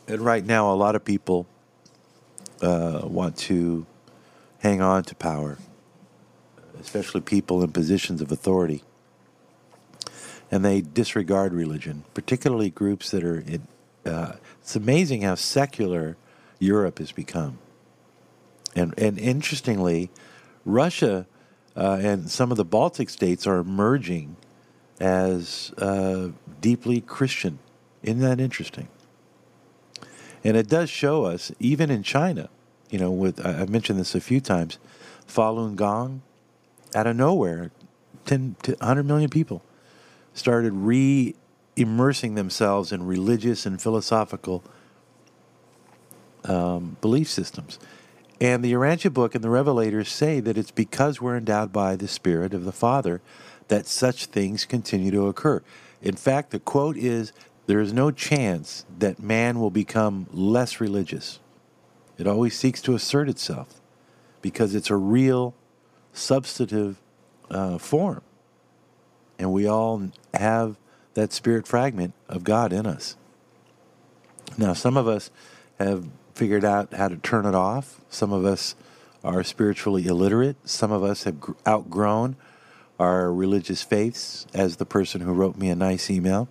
And 0.07 0.21
right 0.21 0.45
now, 0.45 0.71
a 0.71 0.75
lot 0.75 0.95
of 0.95 1.05
people 1.05 1.47
uh, 2.61 3.01
want 3.03 3.37
to 3.37 3.85
hang 4.59 4.81
on 4.81 5.03
to 5.03 5.15
power, 5.15 5.57
especially 6.79 7.21
people 7.21 7.63
in 7.63 7.71
positions 7.71 8.21
of 8.21 8.31
authority. 8.31 8.83
and 10.51 10.65
they 10.65 10.81
disregard 10.81 11.53
religion, 11.53 12.03
particularly 12.13 12.69
groups 12.69 13.09
that 13.11 13.23
are. 13.23 13.39
In, 13.39 13.67
uh, 14.05 14.33
it's 14.61 14.75
amazing 14.75 15.21
how 15.21 15.35
secular 15.35 16.17
Europe 16.59 16.99
has 16.99 17.11
become, 17.11 17.57
and 18.75 18.93
and 18.97 19.17
interestingly, 19.17 20.11
Russia 20.65 21.25
uh, 21.75 21.99
and 22.01 22.29
some 22.29 22.51
of 22.51 22.57
the 22.57 22.65
Baltic 22.65 23.09
states 23.09 23.47
are 23.47 23.57
emerging 23.57 24.35
as 24.99 25.71
uh, 25.77 26.29
deeply 26.59 27.01
Christian. 27.01 27.59
Isn't 28.03 28.21
that 28.21 28.39
interesting? 28.39 28.87
And 30.43 30.57
it 30.57 30.67
does 30.67 30.89
show 30.89 31.25
us, 31.25 31.51
even 31.59 31.89
in 31.89 32.03
China, 32.03 32.49
you 32.89 32.99
know, 32.99 33.11
with 33.11 33.45
I've 33.45 33.69
mentioned 33.69 33.99
this 33.99 34.15
a 34.15 34.21
few 34.21 34.41
times, 34.41 34.79
Falun 35.27 35.75
Gong, 35.75 36.21
out 36.93 37.07
of 37.07 37.15
nowhere, 37.15 37.71
10 38.25 38.55
to 38.63 38.71
100 38.73 39.03
million 39.03 39.29
people 39.29 39.63
started 40.33 40.73
re 40.73 41.35
immersing 41.75 42.35
themselves 42.35 42.91
in 42.91 43.05
religious 43.05 43.65
and 43.65 43.81
philosophical 43.81 44.63
um, 46.43 46.97
belief 47.01 47.29
systems. 47.29 47.79
And 48.41 48.63
the 48.63 48.73
Urantia 48.73 49.13
book 49.13 49.35
and 49.35 49.43
the 49.43 49.49
Revelators 49.49 50.07
say 50.07 50.39
that 50.39 50.57
it's 50.57 50.71
because 50.71 51.21
we're 51.21 51.37
endowed 51.37 51.71
by 51.71 51.95
the 51.95 52.07
Spirit 52.07 52.55
of 52.55 52.65
the 52.65 52.71
Father 52.71 53.21
that 53.67 53.85
such 53.85 54.25
things 54.25 54.65
continue 54.65 55.11
to 55.11 55.27
occur. 55.27 55.61
In 56.01 56.15
fact, 56.15 56.49
the 56.49 56.59
quote 56.59 56.97
is 56.97 57.33
there 57.67 57.79
is 57.79 57.93
no 57.93 58.09
chance 58.09 58.83
that 58.97 59.21
man 59.21 59.59
will 59.59 59.69
become 59.69 60.25
less 60.33 60.81
religious. 60.81 61.39
It 62.17 62.25
always 62.25 62.57
seeks 62.57 62.81
to 62.81 62.95
assert 62.95 63.29
itself 63.29 63.79
because 64.41 64.73
it's 64.73 64.89
a 64.89 64.95
real 64.95 65.53
substantive 66.11 66.99
uh, 67.51 67.77
form. 67.77 68.23
And 69.37 69.53
we 69.53 69.67
all 69.67 70.11
have 70.33 70.77
that 71.13 71.31
spirit 71.31 71.67
fragment 71.67 72.15
of 72.27 72.43
God 72.43 72.73
in 72.73 72.87
us. 72.87 73.15
Now, 74.57 74.73
some 74.73 74.97
of 74.97 75.07
us 75.07 75.29
have 75.77 76.07
figured 76.41 76.65
out 76.65 76.91
how 76.95 77.07
to 77.07 77.17
turn 77.17 77.45
it 77.45 77.53
off. 77.53 78.01
Some 78.09 78.33
of 78.33 78.45
us 78.45 78.73
are 79.23 79.43
spiritually 79.43 80.07
illiterate. 80.07 80.55
Some 80.67 80.91
of 80.91 81.03
us 81.03 81.25
have 81.25 81.35
outgrown 81.67 82.35
our 82.97 83.31
religious 83.31 83.83
faiths, 83.83 84.47
as 84.51 84.77
the 84.77 84.85
person 84.87 85.21
who 85.21 85.33
wrote 85.33 85.55
me 85.55 85.69
a 85.69 85.75
nice 85.75 86.09
email. 86.09 86.47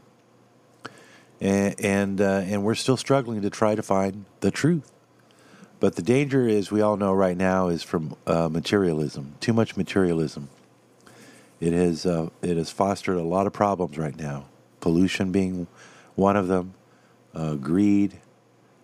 And 1.40 1.74
and, 1.84 2.20
uh, 2.20 2.42
and 2.46 2.62
we're 2.62 2.76
still 2.76 2.96
struggling 2.96 3.42
to 3.42 3.50
try 3.50 3.74
to 3.74 3.82
find 3.82 4.26
the 4.38 4.52
truth. 4.52 4.92
But 5.80 5.96
the 5.96 6.02
danger 6.02 6.46
is, 6.46 6.70
we 6.70 6.82
all 6.82 6.96
know 6.96 7.12
right 7.12 7.36
now, 7.36 7.66
is 7.66 7.82
from 7.82 8.14
uh, 8.28 8.48
materialism. 8.48 9.34
Too 9.40 9.52
much 9.52 9.76
materialism. 9.76 10.50
It 11.58 11.72
has 11.72 12.06
uh, 12.06 12.28
it 12.42 12.56
has 12.56 12.70
fostered 12.70 13.16
a 13.16 13.24
lot 13.24 13.48
of 13.48 13.52
problems 13.52 13.98
right 13.98 14.16
now. 14.16 14.44
Pollution 14.80 15.32
being 15.32 15.66
one 16.14 16.36
of 16.36 16.46
them, 16.46 16.74
uh, 17.34 17.56
greed, 17.56 18.20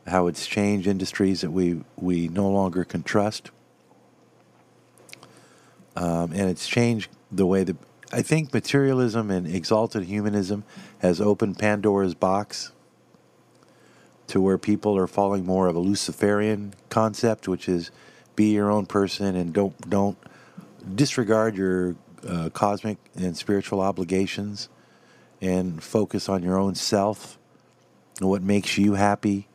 how 0.07 0.27
it's 0.27 0.47
changed 0.47 0.87
industries 0.87 1.41
that 1.41 1.51
we 1.51 1.83
we 1.97 2.29
no 2.29 2.49
longer 2.49 2.85
can 2.85 3.03
trust, 3.03 3.51
um, 5.97 6.33
and 6.33 6.51
it's 6.51 6.69
changed 6.69 7.11
the 7.31 7.47
way 7.47 7.65
that 7.65 7.77
I 8.13 8.23
think 8.23 8.53
materialism 8.55 9.31
and 9.31 9.47
exalted 9.47 10.05
humanism 10.05 10.65
has 11.01 11.21
opened 11.21 11.59
Pandora's 11.59 12.15
box 12.15 12.73
to 14.29 14.41
where 14.41 14.59
people 14.59 14.97
are 14.97 15.07
following 15.07 15.45
more 15.45 15.69
of 15.69 15.77
a 15.77 15.81
Luciferian 15.81 16.75
concept, 16.89 17.49
which 17.49 17.69
is 17.69 17.91
be 18.35 18.53
your 18.53 18.71
own 18.71 18.87
person 18.87 19.35
and 19.35 19.53
don't 19.53 19.89
don't 19.89 20.19
disregard 20.95 21.57
your 21.57 21.97
uh, 22.27 22.51
cosmic 22.51 22.99
and 23.17 23.37
spiritual 23.37 23.81
obligations 23.81 24.69
and 25.41 25.83
focus 25.83 26.29
on 26.29 26.43
your 26.43 26.59
own 26.59 26.75
self 26.75 27.39
and 28.21 28.29
what 28.29 28.43
makes 28.43 28.79
you 28.79 28.95
happy. 28.95 29.49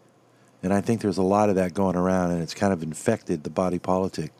And 0.63 0.73
I 0.73 0.81
think 0.81 1.01
there's 1.01 1.17
a 1.17 1.23
lot 1.23 1.49
of 1.49 1.55
that 1.55 1.73
going 1.73 1.95
around, 1.95 2.31
and 2.31 2.41
it's 2.41 2.53
kind 2.53 2.71
of 2.71 2.83
infected 2.83 3.43
the 3.43 3.49
body 3.49 3.79
politic 3.79 4.31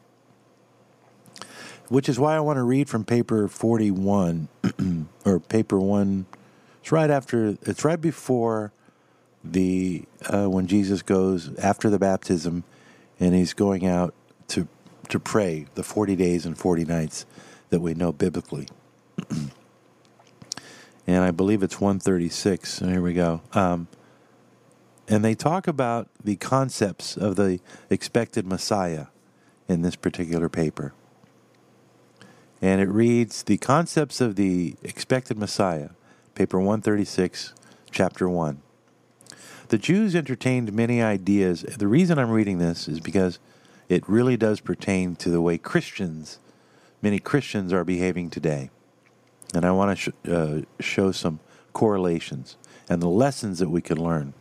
which 1.92 2.08
is 2.08 2.18
why 2.18 2.38
I 2.38 2.40
want 2.40 2.56
to 2.56 2.64
read 2.64 2.88
from 2.88 3.04
paper 3.04 3.50
41 3.50 4.48
or 5.26 5.42
paper 5.42 5.78
1 5.78 6.26
it's 6.80 6.92
right 6.92 7.10
after 7.10 7.58
it's 7.64 7.84
right 7.84 8.00
before 8.00 8.72
the 9.44 10.06
uh, 10.34 10.50
when 10.50 10.68
Jesus 10.68 11.02
goes 11.02 11.54
after 11.58 11.90
the 11.90 12.00
baptism 12.00 12.64
and 13.20 13.36
he's 13.36 13.54
going 13.54 13.86
out 13.86 14.14
to 14.50 14.70
to 15.10 15.20
pray 15.20 15.66
the 15.76 15.84
40 15.84 16.16
days 16.16 16.46
and 16.46 16.58
40 16.58 16.86
nights 16.86 17.26
that 17.70 17.82
we 17.82 17.94
know 17.94 18.14
biblically. 18.14 18.68
and 19.30 21.24
I 21.24 21.32
believe 21.32 21.62
it's 21.62 21.82
136. 21.82 22.74
So 22.74 22.88
here 22.88 23.02
we 23.02 23.14
go. 23.14 23.42
Um, 23.54 23.88
and 25.12 25.24
they 25.24 25.36
talk 25.36 25.68
about 25.68 26.08
the 26.24 26.38
concepts 26.38 27.16
of 27.16 27.36
the 27.36 27.60
expected 27.92 28.48
Messiah 28.48 29.08
in 29.68 29.84
this 29.84 29.96
particular 29.96 30.50
paper 30.50 30.94
and 32.62 32.80
it 32.80 32.90
reads 32.90 33.44
The 33.44 33.58
Concepts 33.58 34.22
of 34.22 34.36
the 34.36 34.76
Expected 34.84 35.38
Messiah, 35.38 35.90
paper 36.36 36.60
136, 36.60 37.54
chapter 37.90 38.30
1. 38.30 38.62
The 39.70 39.80
Jews 39.80 40.16
entertained 40.16 40.72
many 40.72 41.02
ideas. 41.02 41.64
The 41.64 41.88
reason 41.88 42.20
I'm 42.20 42.30
reading 42.30 42.60
this 42.60 42.88
is 42.88 43.00
because 43.00 43.40
it 43.90 44.08
really 44.08 44.38
does 44.38 44.60
pertain 44.60 45.16
to 45.18 45.30
the 45.32 45.42
way 45.42 45.58
Christians, 45.58 46.38
many 47.02 47.18
Christians, 47.18 47.74
are 47.74 47.84
behaving 47.84 48.30
today. 48.30 48.70
And 49.56 49.66
I 49.66 49.72
want 49.72 49.98
to 49.98 50.12
sh- 50.12 50.30
uh, 50.30 50.62
show 50.80 51.12
some 51.12 51.40
correlations 51.74 52.58
and 52.88 53.02
the 53.02 53.08
lessons 53.08 53.58
that 53.58 53.70
we 53.70 53.82
can 53.82 53.98
learn. 53.98 54.34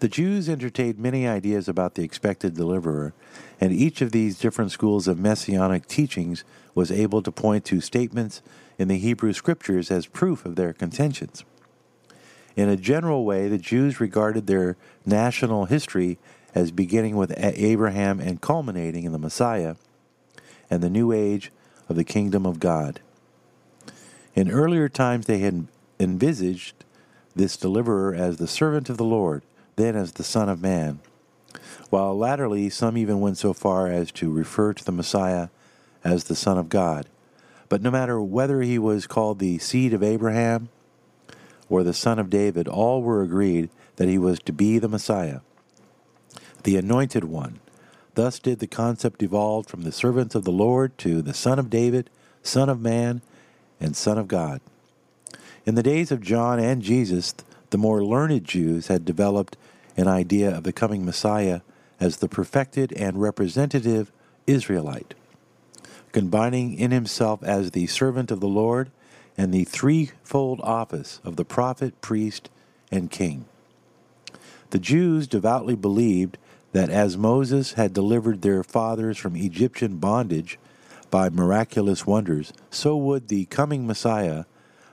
The 0.00 0.08
Jews 0.08 0.48
entertained 0.48 0.98
many 0.98 1.26
ideas 1.26 1.68
about 1.68 1.94
the 1.94 2.02
expected 2.02 2.54
deliverer, 2.54 3.14
and 3.60 3.72
each 3.72 4.00
of 4.00 4.12
these 4.12 4.38
different 4.38 4.72
schools 4.72 5.06
of 5.06 5.18
messianic 5.18 5.86
teachings 5.86 6.44
was 6.74 6.90
able 6.90 7.22
to 7.22 7.30
point 7.30 7.64
to 7.66 7.80
statements 7.80 8.42
in 8.78 8.88
the 8.88 8.98
Hebrew 8.98 9.32
scriptures 9.32 9.90
as 9.90 10.06
proof 10.06 10.44
of 10.44 10.56
their 10.56 10.72
contentions. 10.72 11.44
In 12.56 12.68
a 12.68 12.76
general 12.76 13.24
way, 13.24 13.48
the 13.48 13.58
Jews 13.58 14.00
regarded 14.00 14.46
their 14.46 14.76
national 15.06 15.66
history 15.66 16.18
as 16.54 16.70
beginning 16.70 17.16
with 17.16 17.34
Abraham 17.36 18.20
and 18.20 18.40
culminating 18.40 19.04
in 19.04 19.12
the 19.12 19.18
Messiah 19.18 19.76
and 20.70 20.82
the 20.82 20.90
new 20.90 21.12
age 21.12 21.50
of 21.88 21.96
the 21.96 22.04
kingdom 22.04 22.46
of 22.46 22.60
God. 22.60 23.00
In 24.34 24.50
earlier 24.50 24.88
times, 24.88 25.26
they 25.26 25.38
had 25.38 25.66
envisaged 26.00 26.84
this 27.34 27.56
deliverer 27.56 28.14
as 28.14 28.36
the 28.36 28.48
servant 28.48 28.88
of 28.88 28.96
the 28.96 29.04
Lord, 29.04 29.42
then 29.76 29.96
as 29.96 30.12
the 30.12 30.24
Son 30.24 30.48
of 30.48 30.62
Man 30.62 31.00
while 31.90 32.16
latterly 32.16 32.68
some 32.68 32.96
even 32.96 33.20
went 33.20 33.38
so 33.38 33.52
far 33.52 33.88
as 33.88 34.10
to 34.12 34.30
refer 34.30 34.72
to 34.72 34.84
the 34.84 34.92
Messiah 34.92 35.48
as 36.02 36.24
the 36.24 36.34
Son 36.34 36.58
of 36.58 36.68
God. 36.68 37.06
But 37.68 37.82
no 37.82 37.90
matter 37.90 38.20
whether 38.20 38.62
he 38.62 38.78
was 38.78 39.06
called 39.06 39.38
the 39.38 39.58
seed 39.58 39.94
of 39.94 40.02
Abraham 40.02 40.68
or 41.68 41.82
the 41.82 41.94
son 41.94 42.18
of 42.18 42.30
David, 42.30 42.68
all 42.68 43.02
were 43.02 43.22
agreed 43.22 43.70
that 43.96 44.08
he 44.08 44.18
was 44.18 44.38
to 44.40 44.52
be 44.52 44.78
the 44.78 44.88
Messiah, 44.88 45.40
the 46.62 46.76
anointed 46.76 47.24
one. 47.24 47.60
Thus 48.14 48.38
did 48.38 48.58
the 48.58 48.66
concept 48.66 49.22
evolve 49.22 49.66
from 49.66 49.82
the 49.82 49.92
servant 49.92 50.34
of 50.34 50.44
the 50.44 50.52
Lord 50.52 50.96
to 50.98 51.22
the 51.22 51.34
Son 51.34 51.58
of 51.58 51.70
David, 51.70 52.10
Son 52.42 52.68
of 52.68 52.80
Man, 52.80 53.22
and 53.80 53.96
Son 53.96 54.18
of 54.18 54.28
God. 54.28 54.60
In 55.64 55.74
the 55.74 55.82
days 55.82 56.12
of 56.12 56.20
John 56.20 56.60
and 56.60 56.82
Jesus, 56.82 57.34
the 57.70 57.78
more 57.78 58.04
learned 58.04 58.44
Jews 58.44 58.86
had 58.86 59.04
developed 59.04 59.56
an 59.96 60.08
idea 60.08 60.54
of 60.54 60.64
the 60.64 60.72
coming 60.72 61.04
Messiah 61.04 61.60
as 62.00 62.18
the 62.18 62.28
perfected 62.28 62.92
and 62.94 63.20
representative 63.20 64.12
Israelite, 64.46 65.14
combining 66.12 66.74
in 66.74 66.90
himself 66.90 67.42
as 67.42 67.70
the 67.70 67.86
servant 67.86 68.30
of 68.30 68.40
the 68.40 68.48
Lord 68.48 68.90
and 69.36 69.52
the 69.52 69.64
threefold 69.64 70.60
office 70.62 71.20
of 71.24 71.36
the 71.36 71.44
prophet, 71.44 72.00
priest, 72.00 72.50
and 72.90 73.10
king. 73.10 73.46
The 74.70 74.78
Jews 74.78 75.26
devoutly 75.26 75.76
believed 75.76 76.38
that 76.72 76.90
as 76.90 77.16
Moses 77.16 77.74
had 77.74 77.92
delivered 77.92 78.42
their 78.42 78.64
fathers 78.64 79.16
from 79.16 79.36
Egyptian 79.36 79.98
bondage 79.98 80.58
by 81.10 81.28
miraculous 81.30 82.06
wonders, 82.06 82.52
so 82.70 82.96
would 82.96 83.28
the 83.28 83.44
coming 83.46 83.86
Messiah 83.86 84.44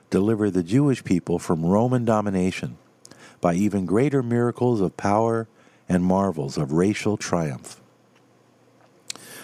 deliver 0.08 0.50
the 0.50 0.62
Jewish 0.62 1.02
people 1.02 1.38
from 1.40 1.66
Roman 1.66 2.04
domination 2.04 2.76
by 3.42 3.52
even 3.54 3.84
greater 3.84 4.22
miracles 4.22 4.80
of 4.80 4.96
power 4.96 5.46
and 5.86 6.02
marvels 6.02 6.56
of 6.56 6.72
racial 6.72 7.18
triumph. 7.18 7.82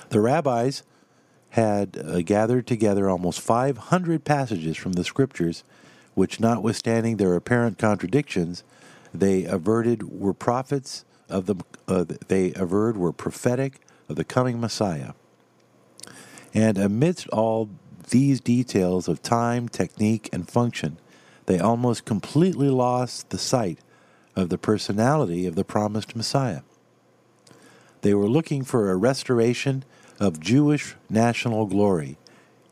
The 0.08 0.20
rabbis 0.20 0.84
had 1.50 1.98
uh, 1.98 2.22
gathered 2.22 2.66
together 2.66 3.10
almost 3.10 3.40
500 3.40 4.24
passages 4.24 4.76
from 4.76 4.92
the 4.92 5.04
scriptures, 5.04 5.64
which, 6.14 6.40
notwithstanding 6.40 7.16
their 7.16 7.34
apparent 7.34 7.76
contradictions, 7.76 8.62
they 9.12 9.44
averted 9.44 10.20
were 10.20 10.32
prophets 10.32 11.04
of 11.28 11.46
the 11.46 11.56
uh, 11.86 12.04
they 12.28 12.52
averred 12.54 12.96
were 12.96 13.12
prophetic 13.12 13.80
of 14.08 14.16
the 14.16 14.24
coming 14.24 14.60
Messiah. 14.60 15.12
And 16.54 16.78
amidst 16.78 17.28
all 17.28 17.68
these 18.10 18.40
details 18.40 19.08
of 19.08 19.22
time, 19.22 19.68
technique, 19.68 20.28
and 20.32 20.48
function, 20.48 20.98
they 21.46 21.58
almost 21.58 22.04
completely 22.04 22.68
lost 22.68 23.30
the 23.30 23.38
sight 23.38 23.78
of 24.38 24.48
the 24.48 24.58
personality 24.58 25.46
of 25.46 25.54
the 25.56 25.64
promised 25.64 26.14
Messiah. 26.14 26.62
They 28.02 28.14
were 28.14 28.28
looking 28.28 28.62
for 28.62 28.90
a 28.90 28.96
restoration 28.96 29.84
of 30.20 30.40
Jewish 30.40 30.94
national 31.10 31.66
glory, 31.66 32.16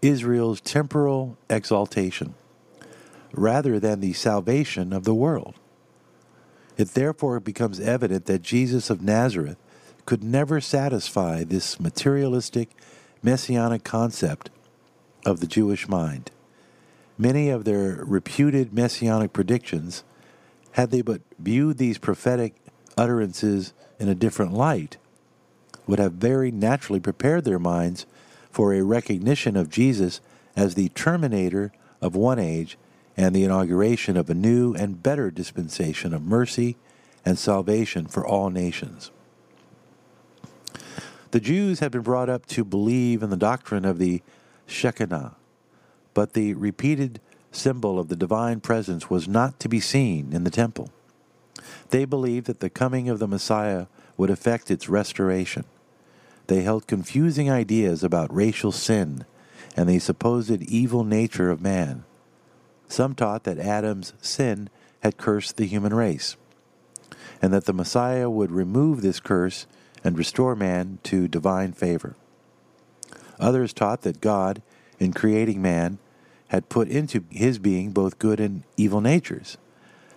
Israel's 0.01 0.61
temporal 0.61 1.37
exaltation, 1.51 2.35
rather 3.33 3.81
than 3.81 4.01
the 4.01 4.13
salvation 4.13 4.93
of 4.93 5.05
the 5.05 5.15
world. 5.15 5.57
It 6.77 6.91
therefore 6.91 7.41
becomes 7.41 7.81
evident 7.81 8.27
that 8.27 8.43
Jesus 8.43 8.91
of 8.91 9.03
Nazareth 9.03 9.57
could 10.05 10.23
never 10.23 10.61
satisfy 10.61 11.43
this 11.43 11.81
materialistic 11.81 12.71
messianic 13.23 13.83
concept 13.83 14.51
of 15.25 15.41
the 15.41 15.47
Jewish 15.47 15.89
mind. 15.89 16.31
Many 17.19 17.49
of 17.49 17.65
their 17.65 18.05
reputed 18.05 18.73
messianic 18.73 19.33
predictions, 19.33 20.05
had 20.76 20.90
they 20.90 21.00
but 21.00 21.23
viewed 21.38 21.78
these 21.78 21.97
prophetic 21.97 22.54
utterances 22.99 23.73
in 23.99 24.11
a 24.11 24.14
different 24.14 24.52
light, 24.52 24.99
would 25.87 25.99
have 25.99 26.12
very 26.12 26.50
naturally 26.50 27.00
prepared 27.00 27.45
their 27.45 27.59
minds 27.59 28.04
for 28.50 28.75
a 28.75 28.83
recognition 28.83 29.56
of 29.56 29.71
Jesus 29.71 30.21
as 30.54 30.75
the 30.75 30.90
terminator 30.90 31.73
of 32.02 32.14
one 32.14 32.38
age 32.38 32.76
and 33.16 33.35
the 33.35 33.42
inauguration 33.42 34.18
of 34.18 34.28
a 34.28 34.35
new 34.35 34.75
and 34.75 35.02
better 35.02 35.30
dispensation 35.30 36.12
of 36.12 36.21
mercy 36.21 36.76
and 37.25 37.38
salvation 37.38 38.06
for 38.06 38.26
all 38.26 38.50
nations. 38.50 39.11
The 41.30 41.40
Jews 41.40 41.80
had 41.80 41.90
been 41.90 42.02
brought 42.02 42.28
up 42.28 42.45
to 42.49 42.66
believe 42.66 43.23
in 43.23 43.30
the 43.30 43.37
doctrine 43.38 43.87
of 43.87 43.97
the 43.97 44.21
Shekinah, 44.66 45.37
but 46.12 46.35
the 46.35 46.52
repeated 46.52 47.18
symbol 47.57 47.99
of 47.99 48.09
the 48.09 48.17
divine 48.17 48.61
presence 48.61 49.11
was 49.11 49.27
not 49.27 49.59
to 49.61 49.69
be 49.69 49.81
seen 49.81 50.33
in 50.33 50.45
the 50.45 50.51
temple. 50.51 50.91
They 51.91 52.05
believed 52.05 52.47
that 52.47 52.61
the 52.61 52.71
coming 52.71 53.09
of 53.09 53.19
the 53.19 53.29
Messiah 53.29 53.87
would 54.17 54.31
effect 54.31 54.71
its 54.71 54.89
restoration. 54.89 55.65
They 56.47 56.63
held 56.63 56.87
confusing 56.87 57.51
ideas 57.51 58.05
about 58.05 58.35
racial 58.35 58.73
sin 58.73 59.25
and 59.77 59.89
the 59.89 59.99
supposed 59.99 60.63
evil 60.63 61.05
nature 61.05 61.51
of 61.51 61.61
man. 61.61 62.05
Some 62.89 63.15
taught 63.15 63.45
that 63.45 63.59
Adam's 63.59 64.13
sin 64.21 64.71
had 65.01 65.17
cursed 65.19 65.57
the 65.57 65.67
human 65.67 65.93
race, 65.93 66.37
and 67.43 67.53
that 67.53 67.65
the 67.65 67.73
Messiah 67.73 68.31
would 68.31 68.51
remove 68.51 69.03
this 69.03 69.21
curse 69.21 69.67
and 70.05 70.17
restore 70.17 70.55
man 70.55 70.99
to 71.05 71.29
divine 71.29 71.73
favor. 71.73 72.17
Others 73.39 73.73
taught 73.73 74.03
that 74.03 74.21
God, 74.21 74.63
in 74.99 75.13
creating 75.13 75.61
man, 75.61 75.99
had 76.49 76.69
put 76.69 76.88
into 76.88 77.25
his 77.31 77.59
being 77.59 77.91
both 77.91 78.19
good 78.19 78.41
and 78.41 78.62
evil 78.76 79.00
natures, 79.00 79.57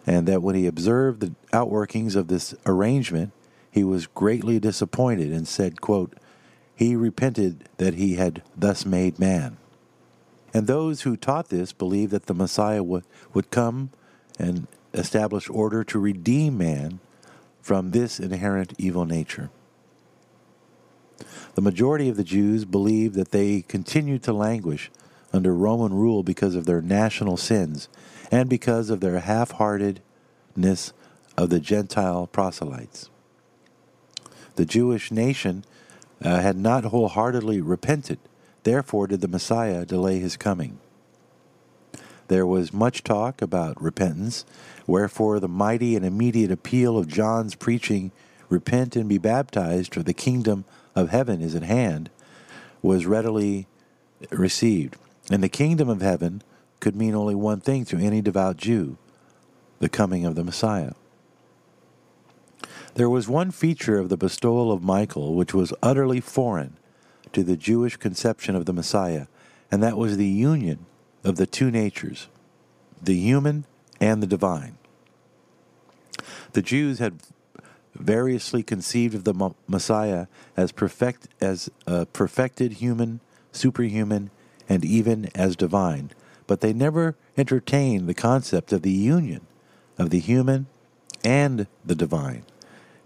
and 0.05 0.27
that 0.27 0.41
when 0.41 0.55
he 0.55 0.67
observed 0.67 1.19
the 1.21 1.33
outworkings 1.51 2.15
of 2.15 2.27
this 2.27 2.53
arrangement, 2.65 3.31
he 3.71 3.83
was 3.83 4.07
greatly 4.07 4.59
disappointed 4.59 5.31
and 5.31 5.48
said, 5.48 5.81
quote, 5.81 6.15
He 6.75 6.95
repented 6.95 7.69
that 7.77 7.95
he 7.95 8.15
had 8.15 8.41
thus 8.55 8.86
made 8.86 9.19
man. 9.19 9.57
And 10.53 10.65
those 10.65 11.01
who 11.01 11.15
taught 11.15 11.50
this 11.50 11.74
believed 11.74 12.12
that 12.12 12.25
the 12.25 12.33
Messiah 12.33 12.83
would, 12.83 13.03
would 13.33 13.51
come 13.51 13.91
and 14.39 14.67
establish 14.93 15.50
order 15.50 15.83
to 15.83 16.00
redeem 16.00 16.57
man 16.57 17.00
from 17.62 17.91
this 17.91 18.19
inherent 18.19 18.74
evil 18.77 19.05
nature. 19.05 19.51
The 21.55 21.62
majority 21.62 22.09
of 22.09 22.17
the 22.17 22.24
Jews 22.24 22.65
believed 22.65 23.15
that 23.15 23.31
they 23.31 23.62
continued 23.63 24.24
to 24.24 24.33
languish 24.33 24.89
under 25.31 25.53
Roman 25.53 25.93
rule 25.93 26.24
because 26.24 26.55
of 26.55 26.65
their 26.65 26.81
national 26.81 27.38
sins 27.38 27.88
and 28.31 28.50
because 28.50 28.89
of 28.89 29.00
their 29.00 29.19
half 29.19 29.51
heartedness 29.51 30.93
of 31.38 31.50
the 31.50 31.59
Gentile 31.59 32.27
proselytes. 32.27 33.09
The 34.55 34.65
Jewish 34.65 35.11
nation 35.11 35.63
uh, 36.24 36.42
had 36.42 36.57
not 36.57 36.85
wholeheartedly 36.85 37.61
repented, 37.61 38.20
therefore, 38.63 39.07
did 39.07 39.22
the 39.22 39.27
Messiah 39.27 39.85
delay 39.85 40.20
his 40.20 40.35
coming. 40.35 40.79
There 42.27 42.46
was 42.46 42.74
much 42.74 43.03
talk 43.03 43.42
about 43.42 43.81
repentance, 43.81 44.46
wherefore 44.85 45.39
the 45.39 45.48
mighty 45.48 45.96
and 45.96 46.05
immediate 46.05 46.51
appeal 46.51 46.98
of 46.98 47.07
John's 47.07 47.55
preaching, 47.55 48.11
Repent 48.50 48.96
and 48.96 49.07
be 49.07 49.20
baptized, 49.20 49.94
for 49.94 50.01
the 50.01 50.13
kingdom 50.13 50.65
of 50.96 51.09
heaven 51.09 51.39
is 51.39 51.53
at 51.53 51.63
hand, 51.63 52.09
was 52.81 53.05
readily 53.05 53.68
received. 54.31 54.98
And 55.29 55.44
the 55.44 55.50
kingdom 55.50 55.89
of 55.89 56.01
heaven 56.01 56.42
could 56.79 56.96
mean 56.96 57.13
only 57.13 57.35
one 57.35 57.59
thing 57.59 57.85
to 57.85 57.98
any 57.98 58.22
devout 58.22 58.57
Jew 58.57 58.98
the 59.79 59.89
coming 59.89 60.25
of 60.25 60.35
the 60.35 60.44
Messiah. 60.44 60.92
There 62.96 63.09
was 63.09 63.29
one 63.29 63.51
feature 63.51 63.98
of 63.98 64.09
the 64.09 64.18
bestowal 64.18 64.72
of 64.74 64.83
Michael 64.83 65.35
which 65.35 65.53
was 65.53 65.74
utterly 65.81 66.20
foreign 66.20 66.75
to 67.31 67.44
the 67.44 67.55
Jewish 67.55 67.96
conception 67.96 68.55
of 68.55 68.65
the 68.65 68.74
Messiah, 68.74 69.27
and 69.72 69.81
that 69.81 69.98
was 69.98 70.18
the 70.18 70.25
union 70.25 70.85
of 71.24 71.37
the 71.37 71.46
two 71.46 71.72
natures, 71.72 72.27
the 73.01 73.15
human 73.15 73.65
and 74.01 74.22
the 74.22 74.27
divine. 74.27 74.77
The 76.53 76.61
Jews 76.61 77.00
had 77.00 77.22
variously 77.96 78.63
conceived 78.63 79.15
of 79.15 79.24
the 79.24 79.53
Messiah 79.68 80.27
as 80.57 80.72
perfect 80.72 81.27
as 81.39 81.70
a 81.85 82.05
perfected 82.05 82.74
human, 82.74 83.20
superhuman, 83.51 84.31
and 84.70 84.86
even 84.86 85.29
as 85.36 85.55
divine, 85.55 86.12
but 86.48 86.62
they 86.62 86.72
never 86.72 87.16
entertained 87.38 88.08
the 88.08 88.14
concept 88.14 88.72
of 88.72 88.84
the 88.84 88.92
union 88.92 89.42
of 89.98 90.12
the 90.12 90.20
human 90.20 90.68
and 91.24 91.68
the 91.84 91.96
divine. 91.96 92.44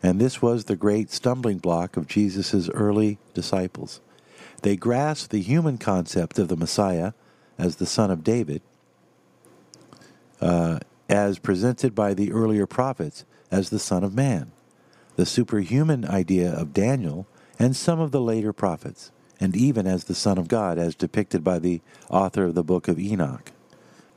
And 0.04 0.20
this 0.20 0.42
was 0.42 0.66
the 0.66 0.76
great 0.76 1.10
stumbling 1.10 1.58
block 1.58 1.98
of 1.98 2.08
Jesus' 2.08 2.70
early 2.70 3.18
disciples. 3.34 4.02
They 4.62 4.76
grasped 4.76 5.32
the 5.32 5.42
human 5.42 5.78
concept 5.78 6.38
of 6.38 6.50
the 6.50 6.58
Messiah 6.58 7.14
as 7.58 7.78
the 7.78 7.86
son 7.86 8.12
of 8.12 8.24
David, 8.24 8.62
uh, 10.42 10.80
as 11.10 11.40
presented 11.40 11.96
by 11.96 12.14
the 12.14 12.32
earlier 12.32 12.68
prophets 12.68 13.24
as 13.50 13.70
the 13.70 13.80
Son 13.80 14.04
of 14.04 14.14
Man 14.14 14.52
the 15.16 15.26
superhuman 15.26 16.06
idea 16.06 16.52
of 16.52 16.74
Daniel 16.74 17.28
and 17.60 17.76
some 17.76 18.00
of 18.00 18.12
the 18.12 18.22
later 18.22 18.52
prophets, 18.52 19.12
and 19.40 19.56
even 19.56 19.88
as 19.88 20.06
the 20.06 20.16
Son 20.16 20.38
of 20.38 20.48
God, 20.48 20.78
as 20.78 20.96
depicted 20.96 21.44
by 21.44 21.60
the 21.60 21.82
author 22.10 22.46
of 22.46 22.56
the 22.56 22.64
book 22.64 22.88
of 22.88 23.00
Enoch, 23.00 23.52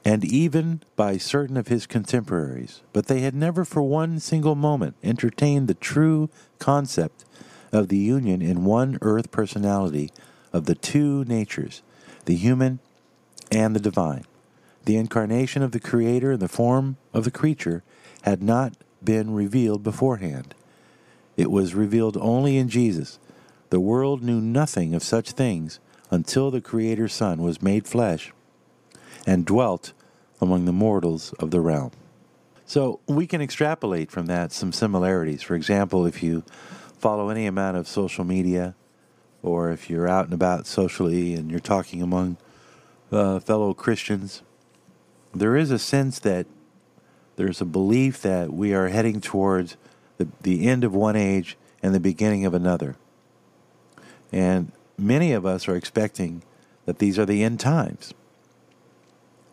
and 0.05 0.25
even 0.25 0.83
by 0.95 1.17
certain 1.17 1.57
of 1.57 1.69
his 1.69 1.87
contemporaries. 1.87 2.83
But 2.93 3.07
they 3.07 3.21
had 3.21 3.35
never 3.35 3.65
for 3.65 3.83
one 3.83 4.21
single 4.21 4.55
moment 4.55 4.97
entertained 5.03 5.69
the 5.69 5.75
true 5.75 6.31
concept 6.59 7.25
of 7.73 7.89
the 7.89 7.97
union 7.97 8.41
in 8.41 8.65
one 8.65 8.99
earth 9.03 9.31
personality 9.31 10.11
of 10.53 10.67
the 10.67 10.75
two 10.75 11.25
natures, 11.25 11.83
the 12.25 12.37
human 12.37 12.79
and 13.51 13.75
the 13.75 13.81
divine. 13.81 14.25
The 14.85 14.97
incarnation 14.97 15.63
of 15.63 15.73
the 15.73 15.81
Creator 15.81 16.33
in 16.33 16.41
the 16.41 16.49
form 16.49 16.97
of 17.13 17.25
the 17.25 17.31
creature 17.31 17.83
had 18.23 18.43
not 18.43 18.75
been 19.03 19.33
revealed 19.33 19.83
beforehand. 19.83 20.55
It 21.37 21.51
was 21.51 21.75
revealed 21.75 22.17
only 22.21 22.57
in 22.57 22.69
Jesus. 22.69 23.19
The 23.71 23.81
world 23.81 24.23
knew 24.23 24.41
nothing 24.41 24.95
of 24.95 25.03
such 25.03 25.33
things 25.33 25.81
until 26.11 26.51
the 26.51 26.61
Creator's 26.61 27.13
Son 27.13 27.43
was 27.43 27.63
made 27.63 27.87
flesh 27.87 28.33
and 29.27 29.45
dwelt 29.45 29.93
among 30.41 30.65
the 30.65 30.73
mortals 30.73 31.33
of 31.41 31.51
the 31.51 31.61
realm. 31.61 31.91
So 32.65 33.01
we 33.07 33.27
can 33.27 33.41
extrapolate 33.41 34.11
from 34.11 34.27
that 34.27 34.53
some 34.53 34.73
similarities. 34.73 35.43
For 35.43 35.55
example, 35.55 36.07
if 36.07 36.23
you 36.23 36.45
follow 36.99 37.29
any 37.29 37.47
amount 37.47 37.77
of 37.77 37.89
social 37.89 38.25
media, 38.25 38.75
or 39.43 39.71
if 39.71 39.89
you're 39.89 40.09
out 40.09 40.25
and 40.25 40.35
about 40.35 40.67
socially 40.67 41.35
and 41.35 41.51
you're 41.51 41.61
talking 41.61 42.03
among 42.03 42.37
uh, 43.13 43.39
fellow 43.39 43.73
Christians, 43.75 44.43
there 45.35 45.57
is 45.57 45.71
a 45.71 45.79
sense 45.79 46.19
that 46.21 46.47
there's 47.37 47.61
a 47.61 47.67
belief 47.67 48.23
that 48.23 48.53
we 48.53 48.75
are 48.75 48.89
heading 48.89 49.21
towards 49.21 49.77
the, 50.17 50.29
the 50.43 50.67
end 50.67 50.85
of 50.85 50.95
one 50.95 51.17
age 51.17 51.57
and 51.83 51.95
the 51.95 52.01
beginning 52.01 52.45
of 52.45 52.55
another. 52.55 52.97
And 54.33 54.73
many 54.99 55.33
of 55.33 55.47
us 55.47 55.69
are 55.69 55.77
expecting 55.77 56.43
that 56.85 56.99
these 56.99 57.19
are 57.19 57.27
the 57.27 57.43
end 57.43 57.61
times. 57.61 58.15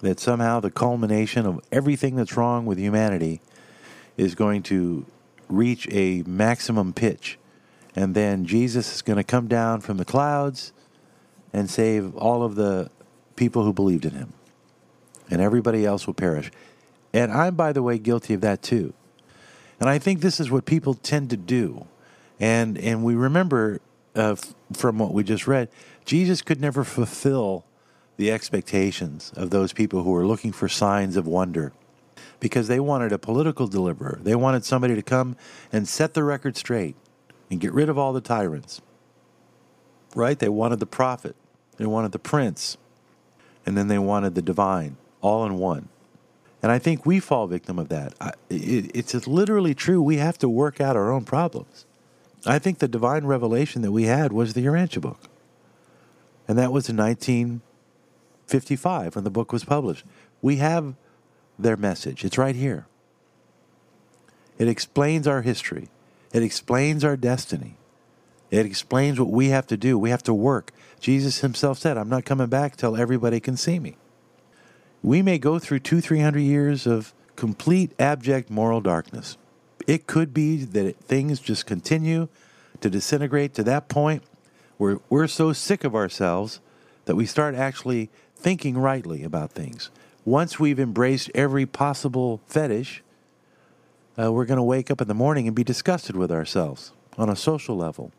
That 0.02 0.20
somehow 0.20 0.60
the 0.60 0.72
culmination 0.72 1.46
of 1.46 1.62
everything 1.72 2.16
that's 2.16 2.36
wrong 2.36 2.66
with 2.66 2.78
humanity 2.78 3.42
is 4.18 4.36
going 4.36 4.64
to 4.64 5.06
reach 5.50 5.88
a 5.92 6.24
maximum 6.24 6.94
pitch. 6.94 7.38
And 7.96 8.16
then 8.16 8.46
Jesus 8.46 8.96
is 8.96 9.02
going 9.02 9.18
to 9.18 9.24
come 9.24 9.48
down 9.48 9.82
from 9.82 9.98
the 9.98 10.06
clouds 10.06 10.74
and 11.52 11.70
save 11.70 12.16
all 12.16 12.44
of 12.44 12.56
the 12.56 12.90
people 13.36 13.64
who 13.64 13.74
believed 13.74 14.06
in 14.06 14.12
him. 14.12 14.34
And 15.30 15.42
everybody 15.42 15.86
else 15.86 16.06
will 16.06 16.14
perish. 16.14 16.52
And 17.14 17.32
I'm, 17.32 17.56
by 17.56 17.72
the 17.72 17.84
way, 17.84 17.98
guilty 17.98 18.34
of 18.34 18.42
that 18.42 18.62
too. 18.62 18.94
And 19.80 19.90
I 19.90 20.00
think 20.00 20.22
this 20.22 20.40
is 20.40 20.50
what 20.50 20.66
people 20.66 20.96
tend 20.96 21.30
to 21.30 21.38
do. 21.38 21.88
And, 22.40 22.78
and 22.78 23.04
we 23.04 23.16
remember 23.16 23.80
uh, 24.16 24.36
from 24.74 24.98
what 24.98 25.14
we 25.14 25.24
just 25.24 25.48
read, 25.48 25.70
Jesus 26.06 26.42
could 26.42 26.60
never 26.60 26.84
fulfill 26.84 27.66
the 28.18 28.32
expectations 28.32 29.32
of 29.36 29.50
those 29.50 29.74
people 29.74 30.04
who 30.04 30.12
were 30.12 30.26
looking 30.26 30.52
for 30.52 30.68
signs 30.68 31.18
of 31.18 31.26
wonder 31.26 31.74
because 32.40 32.68
they 32.68 32.80
wanted 32.80 33.12
a 33.12 33.18
political 33.18 33.68
deliverer. 33.68 34.20
They 34.22 34.36
wanted 34.36 34.66
somebody 34.66 34.96
to 34.96 35.02
come 35.02 35.36
and 35.72 35.88
set 35.88 36.14
the 36.14 36.24
record 36.24 36.58
straight 36.58 36.96
and 37.50 37.60
get 37.60 37.74
rid 37.74 37.90
of 37.90 37.98
all 37.98 38.14
the 38.14 38.22
tyrants. 38.22 38.82
Right? 40.16 40.38
They 40.38 40.50
wanted 40.50 40.80
the 40.80 40.86
prophet, 40.86 41.36
they 41.78 41.86
wanted 41.86 42.12
the 42.12 42.20
prince, 42.20 42.78
and 43.66 43.78
then 43.78 43.88
they 43.88 43.98
wanted 43.98 44.36
the 44.36 44.42
divine, 44.42 44.98
all 45.22 45.46
in 45.46 45.58
one. 45.58 45.90
And 46.62 46.72
I 46.72 46.80
think 46.80 47.06
we 47.06 47.20
fall 47.20 47.48
victim 47.48 47.80
of 47.80 47.90
that. 47.90 48.14
It's 48.50 49.28
literally 49.28 49.74
true. 49.74 50.02
We 50.02 50.18
have 50.18 50.38
to 50.38 50.48
work 50.48 50.80
out 50.80 50.96
our 50.96 51.12
own 51.12 51.26
problems. 51.26 51.86
I 52.46 52.60
think 52.60 52.80
the 52.80 52.88
divine 52.88 53.26
revelation 53.26 53.82
that 53.84 53.92
we 53.92 54.04
had 54.04 54.34
was 54.34 54.54
the 54.54 54.66
Urantia 54.66 55.02
book. 55.02 55.20
And 56.48 56.58
that 56.58 56.72
was 56.72 56.90
in 56.90 56.98
1955 56.98 59.16
when 59.16 59.24
the 59.24 59.30
book 59.30 59.54
was 59.54 59.64
published. 59.64 60.04
We 60.42 60.58
have 60.58 60.96
their 61.58 61.78
message, 61.78 62.26
it's 62.26 62.38
right 62.38 62.56
here. 62.56 62.86
It 64.58 64.68
explains 64.68 65.28
our 65.28 65.42
history, 65.42 65.90
it 66.34 66.44
explains 66.44 67.04
our 67.04 67.16
destiny, 67.16 67.76
it 68.52 68.68
explains 68.68 69.20
what 69.20 69.32
we 69.32 69.48
have 69.48 69.66
to 69.68 69.78
do. 69.78 69.98
We 69.98 70.12
have 70.12 70.24
to 70.24 70.34
work. 70.34 70.72
Jesus 71.00 71.40
himself 71.40 71.80
said, 71.80 71.98
I'm 71.98 72.08
not 72.08 72.24
coming 72.24 72.46
back 72.48 72.76
till 72.76 72.96
everybody 72.96 73.40
can 73.40 73.58
see 73.58 73.80
me. 73.80 73.98
We 75.02 75.24
may 75.24 75.40
go 75.40 75.58
through 75.58 75.80
two, 75.80 76.02
three 76.02 76.20
hundred 76.20 76.42
years 76.42 76.86
of 76.86 77.16
complete 77.36 77.94
abject 77.98 78.52
moral 78.52 78.80
darkness. 78.80 79.38
It 79.88 80.08
could 80.08 80.34
be 80.34 80.64
that 80.64 80.98
things 80.98 81.40
just 81.40 81.66
continue 81.66 82.28
to 82.82 82.90
disintegrate 82.90 83.54
to 83.56 83.64
that 83.64 83.88
point 83.88 84.24
where 84.78 85.00
we're 85.10 85.28
so 85.28 85.54
sick 85.54 85.84
of 85.84 85.96
ourselves 85.96 86.60
that 87.06 87.16
we 87.16 87.26
start 87.26 87.56
actually 87.56 88.10
thinking 88.36 88.78
rightly 88.78 89.24
about 89.24 89.52
things. 89.52 89.90
Once 90.26 90.60
we've 90.60 90.80
embraced 90.80 91.30
every 91.36 91.66
possible 91.66 92.42
fetish, 92.48 93.04
uh, 94.18 94.32
we're 94.32 94.46
going 94.46 94.58
to 94.58 94.64
wake 94.64 94.92
up 94.92 95.02
in 95.02 95.08
the 95.08 95.14
morning 95.14 95.48
and 95.48 95.56
be 95.56 95.64
disgusted 95.64 96.16
with 96.16 96.32
ourselves 96.32 96.92
on 97.18 97.30
a 97.30 97.36
social 97.36 97.76
level 97.76 98.12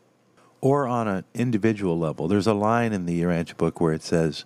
or 0.61 0.87
on 0.87 1.07
an 1.07 1.23
individual 1.33 1.97
level. 1.97 2.27
There's 2.27 2.47
a 2.47 2.53
line 2.53 2.93
in 2.93 3.05
the 3.05 3.21
Urantia 3.21 3.57
book 3.57 3.79
where 3.79 3.93
it 3.93 4.03
says, 4.03 4.45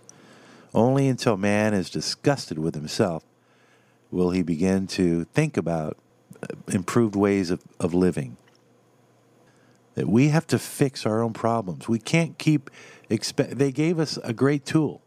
Only 0.73 1.08
until 1.08 1.38
man 1.38 1.73
is 1.73 1.89
disgusted 1.89 2.60
with 2.60 2.75
himself 2.75 3.23
will 4.12 4.32
he 4.32 4.41
begin 4.41 4.88
to 4.88 5.25
think 5.25 5.58
about 5.58 5.97
improved 6.67 7.15
ways 7.15 7.52
of, 7.52 7.62
of 7.80 7.93
living. 7.93 8.38
That 9.95 10.08
we 10.08 10.30
have 10.30 10.47
to 10.47 10.60
fix 10.60 11.06
our 11.06 11.21
own 11.21 11.34
problems. 11.34 11.89
We 11.89 11.99
can't 11.99 12.38
keep. 12.38 12.69
Expe- 13.10 13.58
they 13.58 13.71
gave 13.71 13.99
us 13.99 14.17
a 14.23 14.34
great 14.34 14.65
tool 14.65 15.02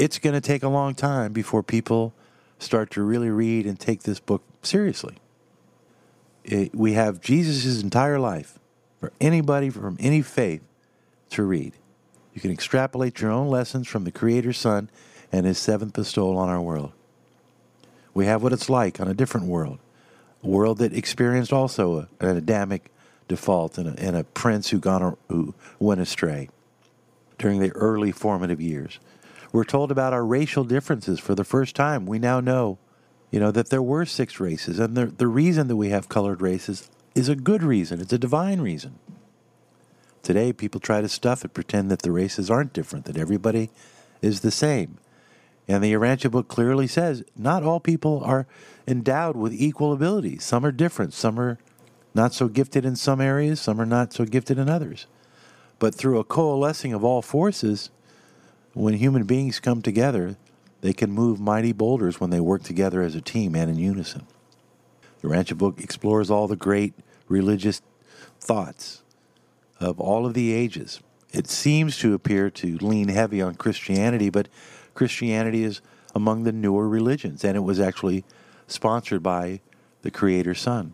it's 0.00 0.18
going 0.18 0.32
to 0.32 0.40
take 0.40 0.62
a 0.62 0.68
long 0.68 0.94
time 0.94 1.30
before 1.34 1.62
people 1.62 2.14
start 2.58 2.90
to 2.92 3.02
really 3.02 3.28
read 3.28 3.66
and 3.66 3.78
take 3.78 4.04
this 4.04 4.18
book 4.18 4.42
seriously. 4.62 5.16
It, 6.42 6.74
we 6.74 6.94
have 6.94 7.20
Jesus' 7.20 7.82
entire 7.82 8.18
life 8.18 8.58
for 8.98 9.12
anybody 9.20 9.68
from 9.68 9.98
any 10.00 10.22
faith 10.22 10.62
to 11.30 11.42
read. 11.42 11.74
You 12.32 12.40
can 12.40 12.50
extrapolate 12.50 13.20
your 13.20 13.30
own 13.30 13.48
lessons 13.48 13.88
from 13.88 14.04
the 14.04 14.10
Creator's 14.10 14.56
Son 14.56 14.88
and 15.30 15.44
his 15.44 15.58
seventh 15.58 15.92
bestowal 15.92 16.38
on 16.38 16.48
our 16.48 16.62
world. 16.62 16.92
We 18.14 18.24
have 18.24 18.42
what 18.42 18.54
it's 18.54 18.70
like 18.70 19.00
on 19.00 19.08
a 19.08 19.14
different 19.14 19.48
world, 19.48 19.80
world 20.42 20.78
that 20.78 20.92
experienced 20.92 21.52
also 21.52 22.08
an 22.20 22.36
Adamic 22.36 22.90
default 23.28 23.78
and 23.78 23.88
a, 23.88 24.02
and 24.02 24.16
a 24.16 24.24
prince 24.24 24.70
who, 24.70 24.78
gone, 24.78 25.16
who 25.28 25.54
went 25.78 26.00
astray 26.00 26.48
during 27.38 27.60
the 27.60 27.70
early 27.72 28.12
formative 28.12 28.60
years. 28.60 28.98
We're 29.52 29.64
told 29.64 29.90
about 29.90 30.12
our 30.12 30.24
racial 30.24 30.64
differences 30.64 31.18
for 31.18 31.34
the 31.34 31.44
first 31.44 31.74
time. 31.74 32.06
We 32.06 32.18
now 32.18 32.40
know, 32.40 32.78
you 33.30 33.40
know, 33.40 33.50
that 33.50 33.70
there 33.70 33.82
were 33.82 34.04
six 34.04 34.38
races, 34.38 34.78
and 34.78 34.96
the 34.96 35.06
the 35.06 35.26
reason 35.26 35.68
that 35.68 35.76
we 35.76 35.88
have 35.88 36.08
colored 36.08 36.40
races 36.40 36.88
is 37.14 37.28
a 37.28 37.34
good 37.34 37.62
reason. 37.62 38.00
It's 38.00 38.12
a 38.12 38.18
divine 38.18 38.60
reason. 38.60 38.98
Today, 40.22 40.52
people 40.52 40.80
try 40.80 41.00
to 41.00 41.08
stuff 41.08 41.44
it, 41.44 41.54
pretend 41.54 41.90
that 41.90 42.02
the 42.02 42.12
races 42.12 42.50
aren't 42.50 42.72
different, 42.72 43.06
that 43.06 43.16
everybody 43.16 43.70
is 44.22 44.40
the 44.40 44.50
same. 44.50 44.98
And 45.70 45.84
the 45.84 45.92
Urantia 45.92 46.32
book 46.32 46.48
clearly 46.48 46.88
says 46.88 47.22
not 47.36 47.62
all 47.62 47.78
people 47.78 48.24
are 48.24 48.48
endowed 48.88 49.36
with 49.36 49.52
equal 49.54 49.92
abilities. 49.92 50.42
Some 50.42 50.66
are 50.66 50.72
different. 50.72 51.14
Some 51.14 51.38
are 51.38 51.58
not 52.12 52.34
so 52.34 52.48
gifted 52.48 52.84
in 52.84 52.96
some 52.96 53.20
areas, 53.20 53.60
some 53.60 53.80
are 53.80 53.86
not 53.86 54.12
so 54.12 54.24
gifted 54.24 54.58
in 54.58 54.68
others. 54.68 55.06
But 55.78 55.94
through 55.94 56.18
a 56.18 56.24
coalescing 56.24 56.92
of 56.92 57.04
all 57.04 57.22
forces, 57.22 57.90
when 58.72 58.94
human 58.94 59.22
beings 59.22 59.60
come 59.60 59.80
together, 59.80 60.36
they 60.80 60.92
can 60.92 61.12
move 61.12 61.38
mighty 61.38 61.70
boulders 61.70 62.18
when 62.18 62.30
they 62.30 62.40
work 62.40 62.64
together 62.64 63.00
as 63.00 63.14
a 63.14 63.20
team 63.20 63.54
and 63.54 63.70
in 63.70 63.76
unison. 63.76 64.26
The 65.20 65.28
Urantia 65.28 65.56
book 65.56 65.80
explores 65.80 66.32
all 66.32 66.48
the 66.48 66.56
great 66.56 66.94
religious 67.28 67.80
thoughts 68.40 69.02
of 69.78 70.00
all 70.00 70.26
of 70.26 70.34
the 70.34 70.52
ages. 70.52 70.98
It 71.32 71.46
seems 71.46 71.96
to 71.98 72.12
appear 72.12 72.50
to 72.50 72.76
lean 72.78 73.06
heavy 73.06 73.40
on 73.40 73.54
Christianity, 73.54 74.30
but 74.30 74.48
Christianity 75.00 75.64
is 75.64 75.80
among 76.14 76.42
the 76.42 76.52
newer 76.52 76.86
religions, 76.86 77.42
and 77.42 77.56
it 77.56 77.60
was 77.60 77.80
actually 77.80 78.22
sponsored 78.66 79.22
by 79.22 79.62
the 80.02 80.10
Creator's 80.10 80.60
Son, 80.60 80.92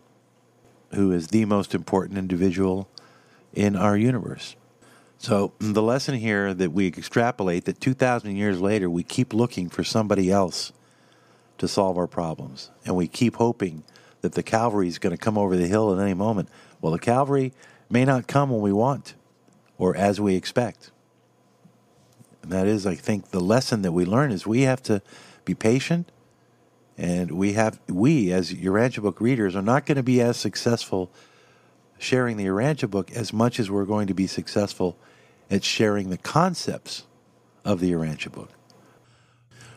who 0.95 1.11
is 1.11 1.27
the 1.27 1.45
most 1.45 1.75
important 1.75 2.17
individual 2.17 2.89
in 3.53 3.75
our 3.75 3.97
universe. 3.97 4.55
So 5.19 5.55
the 5.59 5.83
lesson 5.83 6.15
here 6.15 6.55
that 6.55 6.71
we 6.71 6.87
extrapolate 6.87 7.65
that 7.65 7.81
2,000 7.81 8.37
years 8.37 8.61
later, 8.61 8.89
we 8.89 9.03
keep 9.03 9.35
looking 9.35 9.69
for 9.69 9.83
somebody 9.83 10.31
else 10.31 10.73
to 11.59 11.67
solve 11.67 11.99
our 11.99 12.07
problems. 12.07 12.71
And 12.85 12.95
we 12.95 13.09
keep 13.09 13.35
hoping 13.35 13.83
that 14.21 14.35
the 14.35 14.45
cavalry 14.45 14.87
is 14.87 15.01
going 15.01 15.17
to 15.17 15.21
come 15.21 15.37
over 15.37 15.57
the 15.57 15.67
hill 15.67 15.93
at 15.93 16.01
any 16.01 16.15
moment. 16.15 16.49
Well, 16.81 16.93
the 16.93 17.01
cavalry 17.01 17.53
may 17.91 18.05
not 18.05 18.29
come 18.29 18.51
when 18.51 18.61
we 18.61 18.73
want 18.73 19.17
or 19.79 19.97
as 19.97 20.21
we 20.21 20.37
expect. 20.37 20.93
And 22.47 22.53
that 22.53 22.69
is, 22.69 22.87
I 22.87 22.95
think, 22.95 23.31
the 23.31 23.41
lesson 23.41 23.83
that 23.83 23.91
we 23.91 24.05
learn 24.05 24.31
is 24.31 24.47
we 24.47 24.63
have 24.63 24.81
to 24.85 25.03
be 25.45 25.53
patient 25.53 26.13
and 26.97 27.33
we 27.33 27.55
have 27.55 27.81
we 27.89 28.31
as 28.31 28.55
Urantia 28.55 29.03
book 29.03 29.21
readers 29.21 29.57
are 29.57 29.63
not 29.63 29.85
going 29.85 29.97
to 29.97 30.05
be 30.05 30.21
as 30.21 30.37
successful 30.37 31.11
sharing 31.99 32.37
the 32.37 32.45
Urantia 32.45 32.89
book 32.89 33.11
as 33.11 33.33
much 33.33 33.59
as 33.59 33.69
we're 33.69 33.85
going 33.85 34.07
to 34.07 34.15
be 34.15 34.29
successful 34.29 34.97
at 35.51 35.65
sharing 35.65 36.09
the 36.11 36.19
concepts 36.19 37.03
of 37.65 37.81
the 37.81 37.91
Urantia 37.91 38.31
book. 38.31 38.51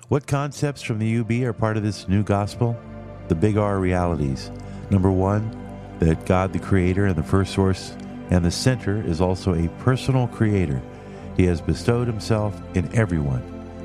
What 0.08 0.27
concepts 0.27 0.84
from 0.84 0.99
the 0.99 1.17
UB 1.17 1.32
are 1.47 1.53
part 1.53 1.75
of 1.75 1.82
this 1.82 2.08
new 2.08 2.21
gospel? 2.21 2.77
The 3.29 3.36
big 3.36 3.58
R 3.58 3.79
realities. 3.79 4.51
Number 4.91 5.12
one, 5.12 5.55
that 5.97 6.27
God, 6.27 6.53
the 6.53 6.60
creator 6.60 7.08
and 7.08 7.15
the 7.15 7.23
first 7.23 7.51
source 7.51 7.95
and 8.29 8.45
the 8.45 8.51
center, 8.51 9.01
is 9.01 9.21
also 9.21 9.55
a 9.55 9.69
personal 9.79 10.27
creator. 10.27 10.79
He 11.39 11.45
has 11.45 11.62
bestowed 11.62 12.06
himself 12.06 12.62
in 12.73 12.93
everyone. 12.93 13.41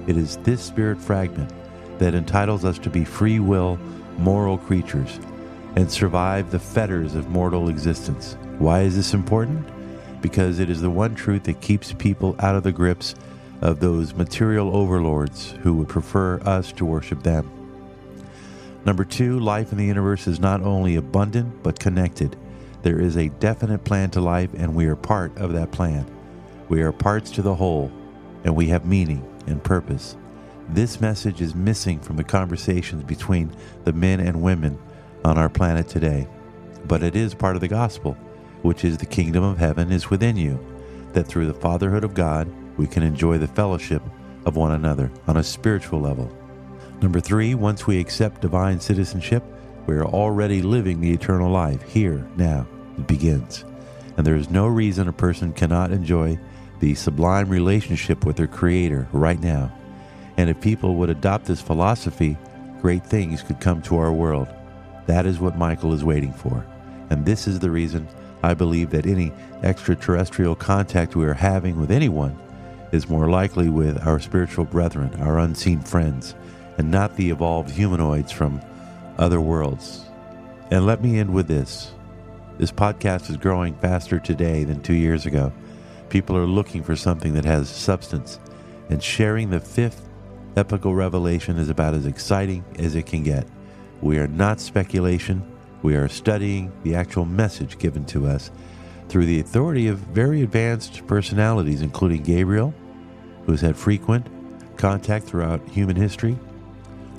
It 0.08 0.16
is 0.16 0.38
this 0.38 0.60
spirit 0.60 1.00
fragment 1.00 1.52
that 2.00 2.12
entitles 2.12 2.64
us 2.64 2.80
to 2.80 2.90
be 2.90 3.04
free 3.04 3.38
will, 3.38 3.78
moral 4.18 4.58
creatures 4.58 5.20
and 5.76 5.88
survive 5.88 6.50
the 6.50 6.58
fetters 6.58 7.14
of 7.14 7.28
mortal 7.28 7.68
existence. 7.68 8.36
Why 8.58 8.80
is 8.80 8.96
this 8.96 9.14
important? 9.14 9.68
Because 10.20 10.58
it 10.58 10.68
is 10.68 10.80
the 10.80 10.90
one 10.90 11.14
truth 11.14 11.44
that 11.44 11.60
keeps 11.60 11.92
people 11.92 12.34
out 12.40 12.56
of 12.56 12.64
the 12.64 12.72
grips 12.72 13.14
of 13.60 13.78
those 13.78 14.14
material 14.14 14.76
overlords 14.76 15.52
who 15.62 15.74
would 15.74 15.88
prefer 15.88 16.40
us 16.40 16.72
to 16.72 16.84
worship 16.84 17.22
them. 17.22 17.48
Number 18.84 19.04
two, 19.04 19.38
life 19.38 19.70
in 19.70 19.78
the 19.78 19.86
universe 19.86 20.26
is 20.26 20.40
not 20.40 20.60
only 20.62 20.96
abundant 20.96 21.62
but 21.62 21.78
connected. 21.78 22.34
There 22.82 23.00
is 23.00 23.16
a 23.16 23.28
definite 23.28 23.84
plan 23.84 24.10
to 24.10 24.20
life, 24.20 24.50
and 24.54 24.74
we 24.74 24.86
are 24.86 24.96
part 24.96 25.38
of 25.38 25.52
that 25.52 25.70
plan. 25.70 26.04
We 26.74 26.82
are 26.82 26.90
parts 26.90 27.30
to 27.30 27.42
the 27.42 27.54
whole, 27.54 27.88
and 28.42 28.56
we 28.56 28.66
have 28.66 28.84
meaning 28.84 29.24
and 29.46 29.62
purpose. 29.62 30.16
This 30.70 31.00
message 31.00 31.40
is 31.40 31.54
missing 31.54 32.00
from 32.00 32.16
the 32.16 32.24
conversations 32.24 33.04
between 33.04 33.54
the 33.84 33.92
men 33.92 34.18
and 34.18 34.42
women 34.42 34.76
on 35.24 35.38
our 35.38 35.48
planet 35.48 35.87
today. 35.87 36.26
But 36.88 37.04
it 37.04 37.14
is 37.14 37.32
part 37.32 37.54
of 37.54 37.60
the 37.60 37.68
gospel, 37.68 38.14
which 38.62 38.84
is 38.84 38.98
the 38.98 39.06
kingdom 39.06 39.44
of 39.44 39.56
heaven 39.56 39.92
is 39.92 40.10
within 40.10 40.37
you, 40.37 40.58
that 41.12 41.28
through 41.28 41.46
the 41.46 41.54
fatherhood 41.54 42.02
of 42.02 42.12
God, 42.12 42.52
we 42.76 42.88
can 42.88 43.04
enjoy 43.04 43.38
the 43.38 43.46
fellowship 43.46 44.02
of 44.44 44.56
one 44.56 44.72
another 44.72 45.12
on 45.28 45.37
a 45.37 45.44
spiritual 45.44 46.00
level. 46.00 46.37
Number 47.00 47.20
three, 47.20 47.54
once 47.54 47.87
we 47.87 48.00
accept 48.00 48.40
divine 48.40 48.80
citizenship, 48.80 49.44
we 49.87 49.94
are 49.94 50.06
already 50.06 50.60
living 50.60 51.00
the 51.00 51.12
eternal 51.12 51.52
life 51.52 51.82
here, 51.82 52.28
now. 52.34 52.66
It 52.98 53.06
begins. 53.06 53.64
And 54.16 54.26
there 54.26 54.34
is 54.34 54.50
no 54.50 54.66
reason 54.66 55.06
a 55.06 55.12
person 55.12 55.52
cannot 55.52 55.92
enjoy 55.92 56.37
the 56.84 56.94
sublime 56.94 57.48
relationship 57.48 58.26
with 58.26 58.36
their 58.36 58.46
Creator 58.46 59.08
right 59.10 59.40
now. 59.40 59.72
And 60.36 60.50
if 60.50 60.60
people 60.60 60.96
would 60.96 61.08
adopt 61.08 61.46
this 61.46 61.62
philosophy, 61.62 62.36
great 62.82 63.06
things 63.06 63.40
could 63.40 63.58
come 63.58 63.80
to 63.82 63.96
our 63.96 64.12
world. 64.12 64.48
That 65.06 65.24
is 65.24 65.40
what 65.40 65.56
Michael 65.56 65.94
is 65.94 66.04
waiting 66.04 66.34
for. 66.34 66.62
And 67.08 67.24
this 67.24 67.46
is 67.46 67.58
the 67.58 67.70
reason 67.70 68.06
I 68.42 68.52
believe 68.52 68.90
that 68.90 69.06
any 69.06 69.32
extraterrestrial 69.62 70.56
contact 70.56 71.16
we 71.16 71.24
are 71.24 71.32
having 71.32 71.80
with 71.80 71.90
anyone 71.90 72.38
is 72.92 73.08
more 73.08 73.30
likely 73.30 73.70
with 73.70 74.06
our 74.06 74.20
spiritual 74.20 74.66
brethren, 74.66 75.10
our 75.22 75.38
unseen 75.38 75.80
friends, 75.80 76.34
and 76.76 76.90
not 76.90 77.16
the 77.16 77.30
evolved 77.30 77.70
humanoids 77.70 78.30
from 78.30 78.60
other 79.16 79.40
worlds. 79.40 80.04
And 80.70 80.84
let 80.84 81.02
me 81.02 81.18
end 81.18 81.32
with 81.32 81.48
this. 81.48 81.92
This 82.58 82.72
podcast 82.72 83.30
is 83.30 83.38
growing 83.38 83.74
faster 83.76 84.18
today 84.18 84.64
than 84.64 84.82
two 84.82 84.92
years 84.92 85.24
ago. 85.24 85.50
People 86.08 86.36
are 86.36 86.46
looking 86.46 86.82
for 86.82 86.96
something 86.96 87.34
that 87.34 87.44
has 87.44 87.68
substance, 87.68 88.38
and 88.88 89.02
sharing 89.02 89.50
the 89.50 89.60
fifth 89.60 90.08
epochal 90.56 90.94
revelation 90.94 91.58
is 91.58 91.68
about 91.68 91.94
as 91.94 92.06
exciting 92.06 92.64
as 92.78 92.94
it 92.94 93.06
can 93.06 93.22
get. 93.22 93.46
We 94.00 94.18
are 94.18 94.28
not 94.28 94.60
speculation, 94.60 95.42
we 95.82 95.96
are 95.96 96.08
studying 96.08 96.72
the 96.82 96.94
actual 96.94 97.24
message 97.24 97.78
given 97.78 98.04
to 98.06 98.26
us 98.26 98.50
through 99.08 99.26
the 99.26 99.40
authority 99.40 99.88
of 99.88 99.98
very 99.98 100.42
advanced 100.42 101.06
personalities, 101.06 101.82
including 101.82 102.22
Gabriel, 102.22 102.74
who 103.44 103.52
has 103.52 103.60
had 103.60 103.76
frequent 103.76 104.26
contact 104.76 105.26
throughout 105.26 105.66
human 105.68 105.96
history, 105.96 106.38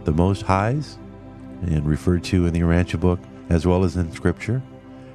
the 0.03 0.11
Most 0.11 0.43
Highs, 0.43 0.97
and 1.61 1.85
referred 1.85 2.23
to 2.25 2.45
in 2.45 2.53
the 2.53 2.61
Urantia 2.61 2.99
book 2.99 3.19
as 3.49 3.65
well 3.65 3.83
as 3.83 3.95
in 3.95 4.11
Scripture, 4.11 4.61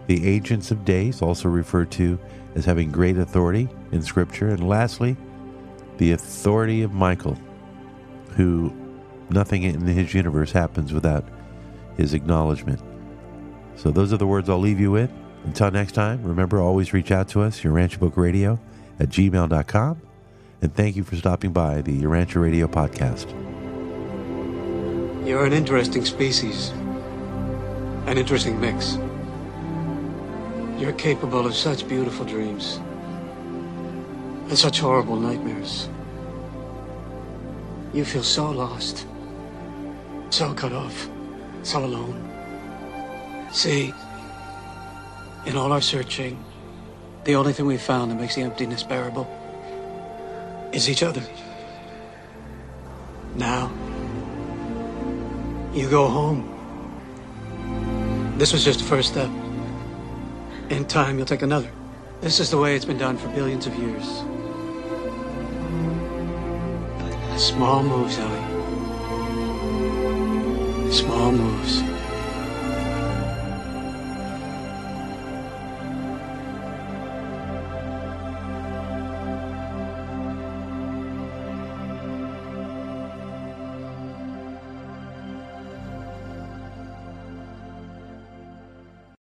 the 0.06 0.26
Ancients 0.26 0.70
of 0.70 0.85
Days, 0.85 1.22
also 1.22 1.48
referred 1.48 1.90
to 1.92 2.18
as 2.54 2.64
having 2.64 2.90
great 2.90 3.16
authority 3.16 3.68
in 3.92 4.02
Scripture, 4.02 4.48
and 4.48 4.68
lastly, 4.68 5.16
the 5.98 6.12
authority 6.12 6.82
of 6.82 6.92
Michael, 6.92 7.38
who 8.36 8.72
nothing 9.28 9.62
in 9.62 9.80
his 9.86 10.14
universe 10.14 10.52
happens 10.52 10.92
without 10.92 11.24
his 11.96 12.14
acknowledgement. 12.14 12.80
So, 13.76 13.90
those 13.90 14.12
are 14.12 14.16
the 14.16 14.26
words 14.26 14.48
I'll 14.48 14.58
leave 14.58 14.80
you 14.80 14.90
with. 14.90 15.10
Until 15.44 15.70
next 15.70 15.92
time, 15.92 16.22
remember 16.22 16.60
always 16.60 16.92
reach 16.92 17.10
out 17.10 17.28
to 17.28 17.42
us, 17.42 17.60
Urantia 17.60 17.98
Book 17.98 18.16
Radio 18.16 18.58
at 18.98 19.08
gmail.com. 19.08 20.02
And 20.62 20.74
thank 20.74 20.96
you 20.96 21.04
for 21.04 21.16
stopping 21.16 21.52
by 21.52 21.80
the 21.80 22.02
Urantia 22.02 22.42
Radio 22.42 22.66
podcast. 22.66 23.30
You're 25.26 25.46
an 25.46 25.52
interesting 25.52 26.04
species, 26.04 26.70
an 28.06 28.18
interesting 28.18 28.60
mix. 28.60 28.98
You're 30.81 30.93
capable 30.93 31.47
of 31.47 31.55
such 31.55 31.87
beautiful 31.87 32.25
dreams 32.25 32.81
and 34.49 34.57
such 34.57 34.81
horrible 34.81 35.16
nightmares. 35.16 35.90
You 37.93 38.03
feel 38.07 38.23
so 38.23 38.51
lost, 38.51 39.07
so 40.31 40.55
cut 40.55 40.73
off, 40.73 41.07
so 41.64 41.85
alone. 41.85 42.27
See, 43.53 43.93
in 45.45 45.55
all 45.55 45.71
our 45.71 45.83
searching, 45.83 46.43
the 47.25 47.35
only 47.35 47.53
thing 47.53 47.66
we've 47.66 47.83
found 47.83 48.11
that 48.11 48.14
makes 48.14 48.37
the 48.37 48.40
emptiness 48.40 48.83
bearable 48.83 49.29
is 50.73 50.88
each 50.88 51.03
other. 51.03 51.23
Now, 53.35 53.71
you 55.75 55.90
go 55.90 56.09
home. 56.09 56.47
This 58.38 58.55
was 58.55 58.64
just 58.64 58.79
the 58.79 58.87
first 58.87 59.11
step. 59.11 59.31
In 60.70 60.85
time, 60.85 61.18
you'll 61.18 61.26
take 61.26 61.42
another. 61.42 61.68
This 62.20 62.38
is 62.38 62.48
the 62.50 62.56
way 62.56 62.76
it's 62.76 62.85
been 62.85 62.96
done 62.96 63.16
for 63.16 63.26
billions 63.30 63.66
of 63.66 63.74
years. 63.74 64.06
Small 67.37 67.83
moves, 67.83 68.16
Ellie. 68.18 68.44
Small 70.92 71.33
moves. 71.33 71.89